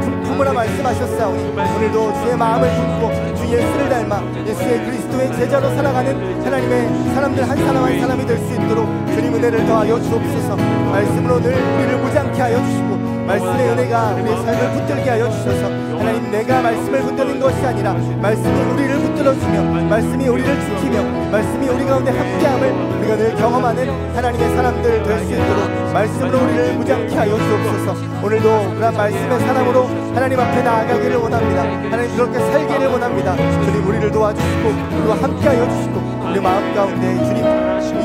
품- 0.00 0.22
품으라 0.22 0.52
말씀하셨사오니 0.52 1.42
오늘도 1.76 2.12
주의 2.22 2.36
마음을 2.36 2.68
품고 2.70 3.34
주 3.36 3.44
예수를 3.46 3.88
닮아 3.88 4.22
예수의 4.46 4.84
그리스도의 4.84 5.32
제자로 5.36 5.68
살아가는 5.74 6.44
하나님의 6.44 7.14
사람들 7.14 7.48
한 7.48 7.56
사람 7.56 7.84
한 7.84 8.00
사람이 8.00 8.26
될 8.26 8.38
수 8.38 8.54
있도록 8.54 8.86
주님 9.08 9.34
은혜를 9.34 9.66
더하여 9.66 10.00
주옵소서. 10.00 10.56
말씀으로 10.56 11.40
늘 11.40 11.52
우리를 11.52 11.98
무장케 11.98 12.40
하여 12.40 12.56
주시고 12.64 12.99
말씀의 13.30 13.68
은혜가 13.70 14.14
우리의 14.14 14.36
삶을 14.42 14.72
붙들게 14.72 15.10
하여 15.10 15.30
주셔서. 15.30 15.66
하나님 16.00 16.30
내가 16.32 16.62
말씀을 16.62 17.00
붙드는 17.02 17.38
것이 17.38 17.64
아니라 17.64 17.92
말씀이 17.92 18.60
우리를 18.72 18.98
붙들어주며 18.98 19.84
말씀이 19.88 20.26
우리를 20.26 20.60
지키며 20.60 21.02
말씀이 21.30 21.68
우리 21.68 21.84
가운데 21.84 22.10
함께함을 22.10 22.72
우리가 22.98 23.16
늘 23.16 23.36
경험하는 23.36 24.16
하나님의 24.16 24.56
사람들 24.56 25.02
될 25.04 25.18
수 25.20 25.32
있도록 25.32 25.92
말씀으로 25.92 26.42
우리를 26.42 26.74
무장케 26.74 27.14
하여 27.14 27.36
주옵소서. 27.36 27.94
오늘도 28.24 28.74
그런 28.74 28.96
말씀의 28.96 29.40
사람으로 29.40 29.86
하나님 30.14 30.40
앞에 30.40 30.62
나아가기를 30.62 31.16
원합니다. 31.16 31.62
하나님 31.62 32.16
그렇게 32.16 32.38
살기를 32.38 32.88
원합니다. 32.88 33.36
주님 33.36 33.86
우리를 33.86 34.10
도와주시고 34.10 34.68
우리와 34.98 35.16
함께 35.22 35.48
하여 35.48 35.68
주시고 35.70 36.00
우리 36.30 36.40
마음 36.40 36.74
가운데 36.74 37.14
주님 37.26 37.44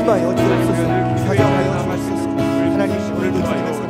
임하여 0.01 0.35
주옵소서. 0.35 0.81
사경하여 1.25 1.79
주옵소서. 1.79 2.29
하나님 2.73 2.93
오늘도 3.17 3.43
주님의 3.43 3.84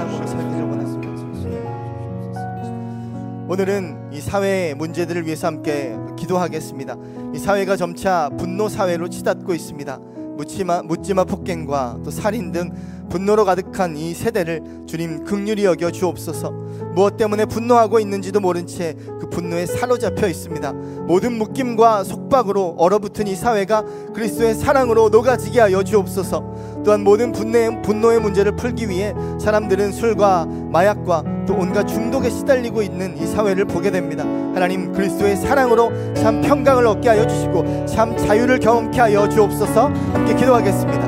오늘은 3.48 4.10
이 4.12 4.22
사회의 4.22 4.74
문제들을 4.74 5.28
위해서 5.28 5.46
함께 5.46 5.96
기도하겠습니다. 6.18 6.96
이 7.36 7.38
사회가 7.38 7.76
점차 7.76 8.28
분노 8.40 8.68
사회로 8.68 9.08
치닫고 9.10 9.54
있습니다. 9.54 10.00
묻지마, 10.36 10.82
묻지마 10.82 11.26
폭행과 11.26 12.00
또 12.04 12.10
살인 12.10 12.52
등 12.52 12.72
분노로 13.10 13.46
가득한 13.46 13.98
이 13.98 14.14
세대를 14.14 14.86
주님 14.88 15.24
극률이 15.24 15.66
여겨 15.66 15.92
주옵소서. 15.92 16.52
무엇 16.94 17.18
때문에 17.18 17.46
분노하고 17.46 18.00
있는지도 18.00 18.40
모른 18.40 18.68
채 18.68 18.96
그 19.20 19.30
분노에 19.30 19.66
사로잡혀 19.66 20.28
있습니다. 20.28 20.74
모든 21.08 21.34
묶임과 21.34 22.04
속박으로 22.04 22.76
얼어붙은 22.78 23.28
이 23.28 23.36
사회가 23.36 23.84
그리스도의 24.14 24.56
사랑으로 24.56 25.10
녹아지게 25.10 25.60
하여 25.60 25.84
주옵소서. 25.84 26.84
또한 26.84 27.04
모든 27.04 27.32
분노의, 27.32 27.82
분노의 27.82 28.20
문제를 28.22 28.56
풀기 28.56 28.90
위해 28.90 29.14
사람들은 29.40 29.92
술과 29.92 30.46
마약과 30.46 31.24
또 31.48 31.56
온갖 31.56 31.86
중독에 31.88 32.30
시달리고 32.30 32.82
있는 32.82 33.18
이 33.18 33.26
사회를 33.26 33.66
보게 33.66 33.92
됩니다. 33.92 34.24
하나님 34.24 34.92
그리스도의 34.92 35.38
사랑으로 35.38 35.92
참 36.16 36.42
평강을 36.42 36.86
얻게 36.86 37.10
하여 37.10 37.26
주시고 37.26 37.86
참 37.86 38.16
자유를 38.18 38.60
경험케 38.60 39.00
하여 39.00 39.28
주옵소서. 39.28 39.88
함께 39.88 40.36
기도하겠습니다. 40.36 41.02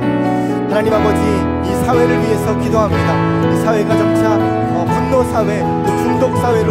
하나님 0.70 0.94
아버지 0.94 1.57
이 1.57 1.57
사회를 1.88 2.22
위해서 2.22 2.60
기도합니다. 2.60 3.50
이 3.50 3.62
사회가 3.62 3.98
점차 3.98 4.36
어, 4.36 4.86
분노 4.86 5.24
사회, 5.32 5.62
또 5.62 5.98
중독 5.98 6.36
사회로 6.36 6.67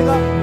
이사 0.00 0.39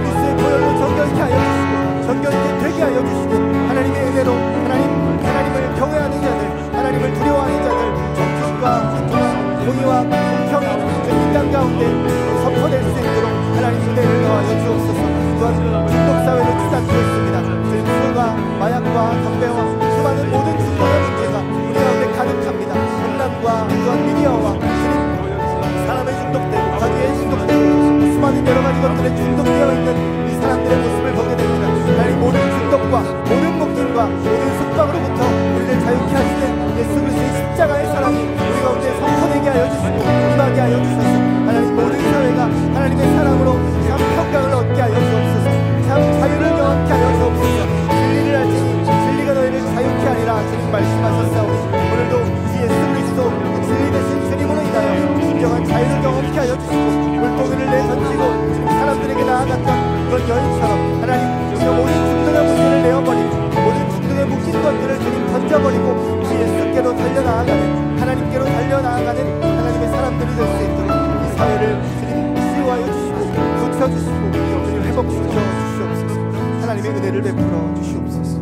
주시고 74.32 74.66
주님 74.66 74.82
회복 74.84 75.12
시켜 75.12 75.30
주시옵소서. 75.30 76.20
하나님의 76.62 76.92
은혜를 76.92 77.22
베풀어 77.22 77.76
주시옵소서. 77.76 78.38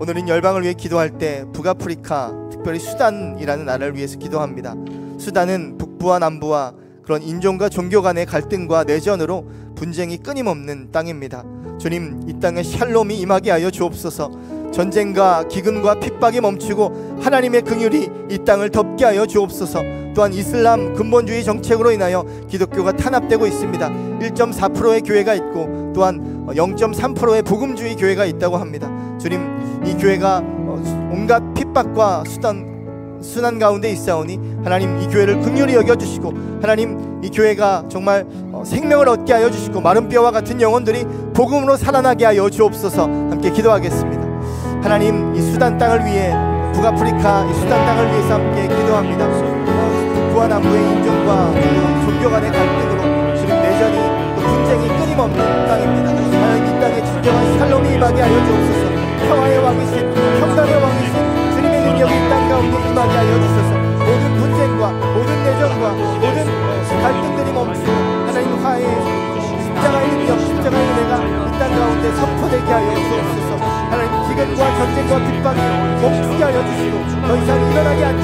오늘은 0.00 0.28
열방을 0.28 0.62
위해 0.62 0.74
기도할 0.74 1.18
때 1.18 1.44
북아프리카 1.52 2.32
특별히 2.50 2.78
수단이라는 2.78 3.64
나라를 3.64 3.94
위해서 3.94 4.18
기도합니다. 4.18 4.74
수단은 5.18 5.78
북부와 5.78 6.18
남부와 6.18 6.74
그런 7.04 7.22
인종과 7.22 7.68
종교 7.68 8.02
간의 8.02 8.26
갈등과 8.26 8.84
내전으로 8.84 9.44
분쟁이 9.74 10.18
끊임없는 10.18 10.90
땅입니다. 10.92 11.44
주님 11.78 12.22
이 12.28 12.38
땅에 12.40 12.62
샬롬이 12.62 13.18
임하게 13.18 13.50
하여 13.50 13.70
주옵소서. 13.70 14.30
전쟁과 14.72 15.48
기근과 15.48 16.00
핍박이 16.00 16.40
멈추고 16.40 17.18
하나님의 17.20 17.62
긍휼이 17.62 18.08
이 18.30 18.38
땅을 18.44 18.70
덮게 18.70 19.04
하여 19.04 19.26
주옵소서 19.26 20.01
또한 20.14 20.32
이슬람 20.32 20.94
근본주의 20.94 21.44
정책으로 21.44 21.90
인하여 21.90 22.24
기독교가 22.48 22.92
탄압되고 22.92 23.46
있습니다 23.46 23.88
1.4%의 23.88 25.02
교회가 25.02 25.34
있고 25.34 25.92
또한 25.94 26.46
0.3%의 26.48 27.42
복음주의 27.42 27.96
교회가 27.96 28.24
있다고 28.24 28.56
합니다 28.56 28.90
주님 29.18 29.82
이 29.84 29.94
교회가 29.94 30.42
어, 30.44 31.10
온갖 31.12 31.42
핍박과 31.54 32.24
수단 32.26 32.72
순환 33.22 33.58
가운데 33.58 33.90
있사오니 33.90 34.38
하나님 34.64 35.00
이 35.00 35.06
교회를 35.06 35.40
긍휼히 35.40 35.74
여겨 35.74 35.96
주시고 35.96 36.32
하나님 36.60 37.20
이 37.22 37.30
교회가 37.30 37.84
정말 37.88 38.26
어, 38.52 38.62
생명을 38.64 39.08
얻게 39.08 39.32
하여 39.32 39.50
주시고 39.50 39.80
마른 39.80 40.08
뼈와 40.08 40.30
같은 40.30 40.60
영혼들이 40.60 41.04
복음으로 41.34 41.76
살아나게 41.76 42.24
하여 42.24 42.50
주옵소서 42.50 43.04
함께 43.04 43.50
기도하겠습니다. 43.50 44.22
하나님 44.82 45.34
이 45.34 45.40
수단 45.40 45.78
땅을 45.78 46.04
위해 46.04 46.32
북아프리카 46.74 47.44
이 47.50 47.54
수단 47.54 47.86
땅을 47.86 48.06
위해서 48.08 48.34
함께 48.34 48.62
기도합니다. 48.62 49.51
어, 50.42 50.48
북부와 50.48 50.48
남부의 50.48 50.82
인종과 50.82 51.32
어, 51.32 52.02
종교 52.04 52.30
간의 52.30 52.50
갈등으로 52.50 53.36
지금 53.36 53.62
내전이 53.62 53.96
또 54.34 54.42
분쟁이 54.42 54.88
끊임없는 54.88 55.66
땅입니다. 55.68 56.10
하나님 56.10 56.66
이 56.66 56.80
땅에 56.80 57.04
진정한 57.04 57.58
샬롬이 57.58 57.94
임하게 57.94 58.22
하여 58.22 58.46
주옵소서. 58.46 58.90
평화의 59.28 59.58
왕이신 59.58 60.14
평강의 60.40 60.74
왕이신 60.82 61.14
주님의 61.54 61.80
능력이 61.82 62.12
이땅 62.12 62.48
가운데 62.48 62.90
임하게 62.90 63.12
하여 63.12 63.40
주소서 63.40 63.70
모든 64.02 64.36
분쟁과 64.36 64.90
모든 65.14 65.44
내전과 65.44 65.90
모든 65.92 67.02
갈등들이 67.02 67.52
멈추고 67.52 67.92
하나님 68.26 68.64
화해 68.64 68.82
십자가의 69.40 70.08
능력 70.10 70.40
십자가의 70.40 70.84
은혜가 70.88 71.18
이 71.22 71.52
땅 71.58 71.70
가운데 71.78 72.12
선포되게 72.16 72.72
하여 72.72 72.94
주옵소서 72.96 73.64
하나님 73.64 74.28
기근과 74.28 74.74
전쟁과 74.78 75.18
핍박이 75.18 75.60
멈추게 76.02 76.42
하여 76.42 76.66
주시고 76.66 77.28
더 77.28 77.36
이상 77.36 77.70
일어나게 77.70 78.04
않, 78.04 78.18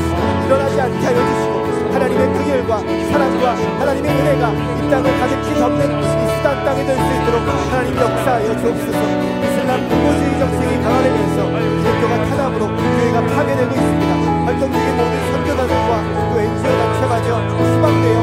일어나지 0.46 0.80
않게 0.80 1.06
하여 1.06 1.16
주시고 1.16 1.57
하나님의 1.92 2.32
긍휼과 2.34 2.78
사랑과 3.12 3.54
하나님의 3.80 4.10
은혜가 4.10 4.52
이 4.52 4.90
땅을 4.90 5.18
가득히 5.18 5.54
덮는 5.54 5.80
이 6.02 6.28
수단 6.36 6.64
땅이 6.64 6.84
될 6.86 6.96
수 6.96 7.02
있도록 7.14 7.42
하나님 7.70 7.96
역사하여 7.96 8.56
주옵소서. 8.58 9.00
이슬람 9.44 9.88
군부주의 9.88 10.38
정책이 10.38 10.82
강화되면서 10.82 11.38
기독교가 11.78 12.24
탄압으로 12.30 12.66
교회가 12.68 13.20
파괴되고 13.34 13.70
있습니다. 13.74 14.12
활동 14.46 14.72
중인 14.72 14.96
모든 14.96 15.14
선교단들과 15.32 15.92
또 16.32 16.40
NGO 16.40 16.70
단체마저 16.78 17.28
수방되어 17.58 18.18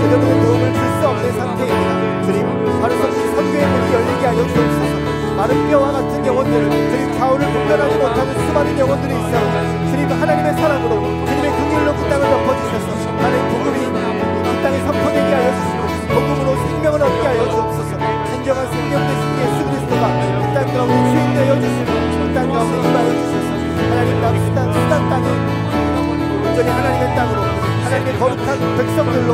제대로 0.00 0.20
된 0.20 0.42
도움을 0.42 0.72
줄 0.74 0.82
수 1.02 1.08
없는 1.08 1.32
상태입니다. 1.32 2.22
주님 2.26 2.80
바로 2.80 2.94
선- 2.96 3.12
선교의 3.12 3.66
문이 3.66 3.92
열리게 3.94 4.26
하여 4.26 4.36
주옵소서. 4.46 4.92
마른 5.36 5.68
뼈와 5.68 5.92
같은 5.92 6.26
영혼들 6.26 6.70
주님 6.70 7.18
좌우를 7.18 7.46
분별하지 7.50 7.96
못하는 7.96 8.46
수많은 8.46 8.78
영혼들이 8.78 9.14
있어 9.14 9.90
주님 9.90 10.08
하나님의 10.10 10.52
사랑으로 10.54 10.94
주님의 11.26 11.50
긍휼로 11.50 11.94
그 11.96 12.08
땅을 12.10 12.28
덮어 12.30 12.51
주셔서. 12.80 13.04
하나님 13.18 13.38
복음이 13.52 13.78
이 13.82 14.62
땅에 14.62 14.76
선포되게 14.86 15.30
하여 15.34 15.48
주시고 15.56 15.82
복음으로 16.14 16.48
생명을 16.66 17.02
얻게 17.02 17.26
하여 17.26 17.40
주옵소서. 17.50 17.90
진정한 18.32 18.60
생명 18.72 18.92
되신 19.08 19.22
예수 19.42 19.56
그리스도가 19.66 20.04
이 20.08 20.54
땅 20.54 20.66
가운데 20.72 20.94
주인 21.10 21.34
되어 21.34 21.52
주시고 21.60 21.90
이 21.92 22.34
땅 22.34 22.36
가운데 22.52 22.74
임하여 22.88 23.08
주셔서. 23.12 23.50
하나님 23.92 24.10
남 24.22 24.24
수단 24.44 24.58
수단 24.72 24.92
땅이 25.10 25.26
온전히 26.46 26.68
하나님의 26.70 27.16
땅으로 27.16 27.40
하나님의 27.84 28.18
거룩한 28.18 28.76
백성들로 28.78 29.30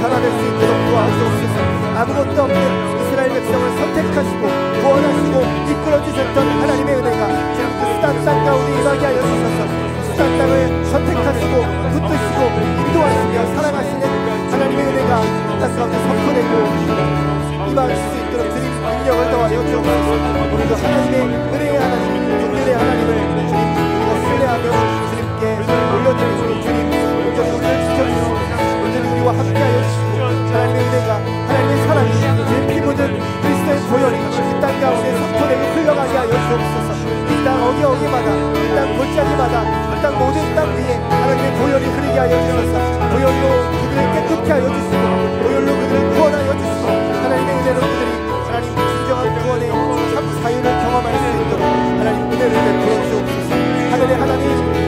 변화될 0.00 0.30
수 0.32 0.40
있도록 0.48 0.72
도와주옵소서. 0.88 1.56
아무것도 2.00 2.42
없는 2.42 2.99
백성을 3.50 3.78
선택하시고 3.78 4.42
구원하시고 4.80 5.42
이끌어주셨던 5.70 6.48
하나님의 6.60 6.94
은혜가 6.96 7.26
그 7.26 7.94
수단 7.94 8.24
땅 8.24 8.44
가운데 8.44 8.80
임하게 8.80 9.06
하여 9.06 9.20
주셔서. 9.22 9.58
수단 10.04 10.38
땅을 10.38 10.84
선택하시고 10.86 11.54
붙드시고 11.90 12.38
인도하시며 12.86 13.54
사랑하시는 13.56 14.02
하나님의 14.52 14.86
은혜가 14.86 15.20
땅 15.58 15.76
가운데 15.76 15.98
선포되고 15.98 16.52
있도록 16.82 18.19
이땅 39.20 40.18
모든 40.18 40.54
땅 40.54 40.64
위에 40.76 40.94
하나님의 40.96 41.52
보혈이 41.58 41.84
흐르게 41.84 42.18
하여 42.18 42.32
주셔서. 42.40 42.74
보혈로 43.10 43.44
그들을 43.70 44.00
깨끗게 44.14 44.48
하여 44.50 44.64
주시고 44.72 45.04
보혈로 45.42 45.68
그들을 45.76 46.10
구원하여 46.14 46.48
주시고 46.56 46.86
하나님의 47.20 47.50
은혜로 47.60 47.78
그들이 47.80 48.10
하나님 48.48 48.66
진정한 48.76 49.20
구원의 49.42 49.68
참 50.14 50.24
사유를 50.42 50.64
경험할 50.64 51.06
수 51.20 51.24
있도록 51.36 51.62
하나님 52.00 52.18
은혜를 52.32 52.52
베풀어 52.64 52.92
주옵소서. 53.10 53.50
하늘의 53.90 54.12
하나님 54.16 54.44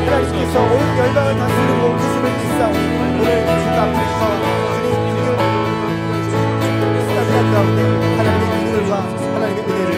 하나님께서 0.07 0.55
온 0.63 0.75
열방을 0.99 1.29
다스리고 1.37 1.83
계심을 1.99 2.25
믿사오니 2.33 2.79
오늘 3.21 3.29
북아프리카와 3.45 4.33
주님. 4.73 4.89
그 6.81 6.97
수단장 7.05 7.33
가운데 7.53 7.79
하나님의 8.17 8.45
긍휼과 8.65 8.93
하나님의 9.35 9.61
은혜를 9.63 9.93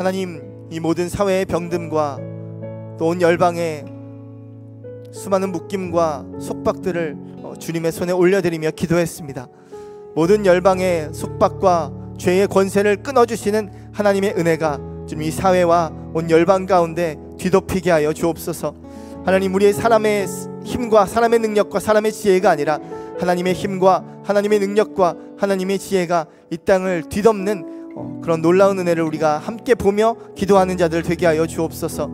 하나님 0.00 0.40
이 0.70 0.80
모든 0.80 1.08
사회의 1.08 1.44
병듦과 1.44 2.96
또 2.98 3.06
온 3.08 3.20
열방의 3.20 3.84
수많은 5.12 5.52
묶임과 5.52 6.24
속박들을 6.40 7.16
어, 7.42 7.54
주님의 7.58 7.92
손에 7.92 8.12
올려드리며 8.12 8.70
기도했습니다. 8.72 9.48
모든 10.14 10.46
열방의 10.46 11.10
속박과 11.12 11.92
죄의 12.20 12.48
권세를 12.48 13.02
끊어주시는 13.02 13.70
하나님의 13.94 14.34
은혜가 14.36 14.78
주님 15.08 15.22
이 15.22 15.30
사회와 15.30 15.90
온 16.12 16.30
열방 16.30 16.66
가운데 16.66 17.16
뒤덮이게 17.38 17.90
하여 17.90 18.12
주옵소서. 18.12 18.74
하나님 19.24 19.54
우리의 19.54 19.72
사람의 19.72 20.26
힘과 20.64 21.06
사람의 21.06 21.38
능력과 21.38 21.80
사람의 21.80 22.12
지혜가 22.12 22.50
아니라 22.50 22.78
하나님의 23.18 23.54
힘과 23.54 24.04
하나님의 24.24 24.60
능력과 24.60 25.16
하나님의 25.38 25.78
지혜가 25.78 26.26
이 26.50 26.58
땅을 26.58 27.04
뒤덮는 27.08 27.94
어, 27.96 28.20
그런 28.22 28.42
놀라운 28.42 28.78
은혜를 28.78 29.02
우리가 29.02 29.38
함께 29.38 29.74
보며 29.74 30.14
기도하는 30.36 30.76
자들 30.76 31.02
되게 31.02 31.24
하여 31.24 31.46
주옵소서. 31.46 32.06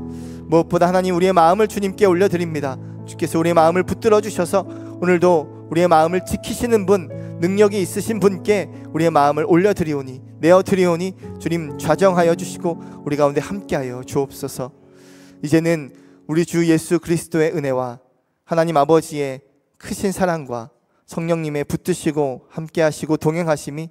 무엇보다 0.47 0.87
하나님 0.87 1.17
우리의 1.17 1.33
마음을 1.33 1.67
주님께 1.67 2.07
올려드립니다. 2.07 2.77
주께서 3.07 3.41
우리의 3.41 3.55
마음을 3.55 3.83
붙들어 3.83 4.21
주셔서 4.21 4.65
오늘도 5.01 5.56
우리의 5.71 5.89
마음을 5.89 6.25
지키시는 6.25 6.87
분, 6.87 7.09
능력이 7.41 7.81
있으신 7.81 8.21
분께 8.21 8.71
우리의 8.93 9.11
마음을 9.11 9.45
올려드리오니 9.47 10.23
내어드리오니 10.39 11.15
주님 11.39 11.79
좌정하여 11.79 12.35
주시고 12.35 13.03
우리 13.05 13.17
가운데 13.17 13.41
함께하여 13.41 14.03
주옵소서. 14.05 14.73
이제는 15.43 15.93
우리 16.27 16.45
주 16.45 16.67
예수 16.69 16.99
그리스도의 16.99 17.53
은혜와 17.53 18.01
하나님 18.45 18.77
아버지의 18.77 19.41
크신 19.79 20.13
사랑과 20.13 20.71
성령님의 21.07 21.65
붙드시고 21.65 22.47
함께하시고 22.49 23.17
동행하심이 23.17 23.91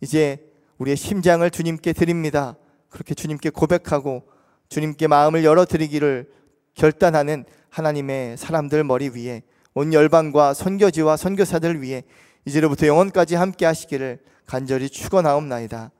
이제 0.00 0.38
우리의 0.78 0.96
심장을 0.96 1.48
주님께 1.48 1.92
드립니다. 1.92 2.56
그렇게 2.88 3.14
주님께 3.14 3.50
고백하고 3.50 4.24
주님께 4.68 5.06
마음을 5.06 5.44
열어드리기를 5.44 6.30
결단하는 6.74 7.44
하나님의 7.70 8.36
사람들 8.36 8.84
머리 8.84 9.08
위에 9.08 9.42
온 9.74 9.92
열방과 9.92 10.54
선교지와 10.54 11.16
선교사들 11.16 11.82
위에 11.82 12.02
이제로부터 12.44 12.86
영원까지 12.86 13.36
함께 13.36 13.66
하시기를 13.66 14.18
간절히 14.46 14.88
축원하옵나이다. 14.88 15.90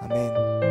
아멘. 0.00 0.67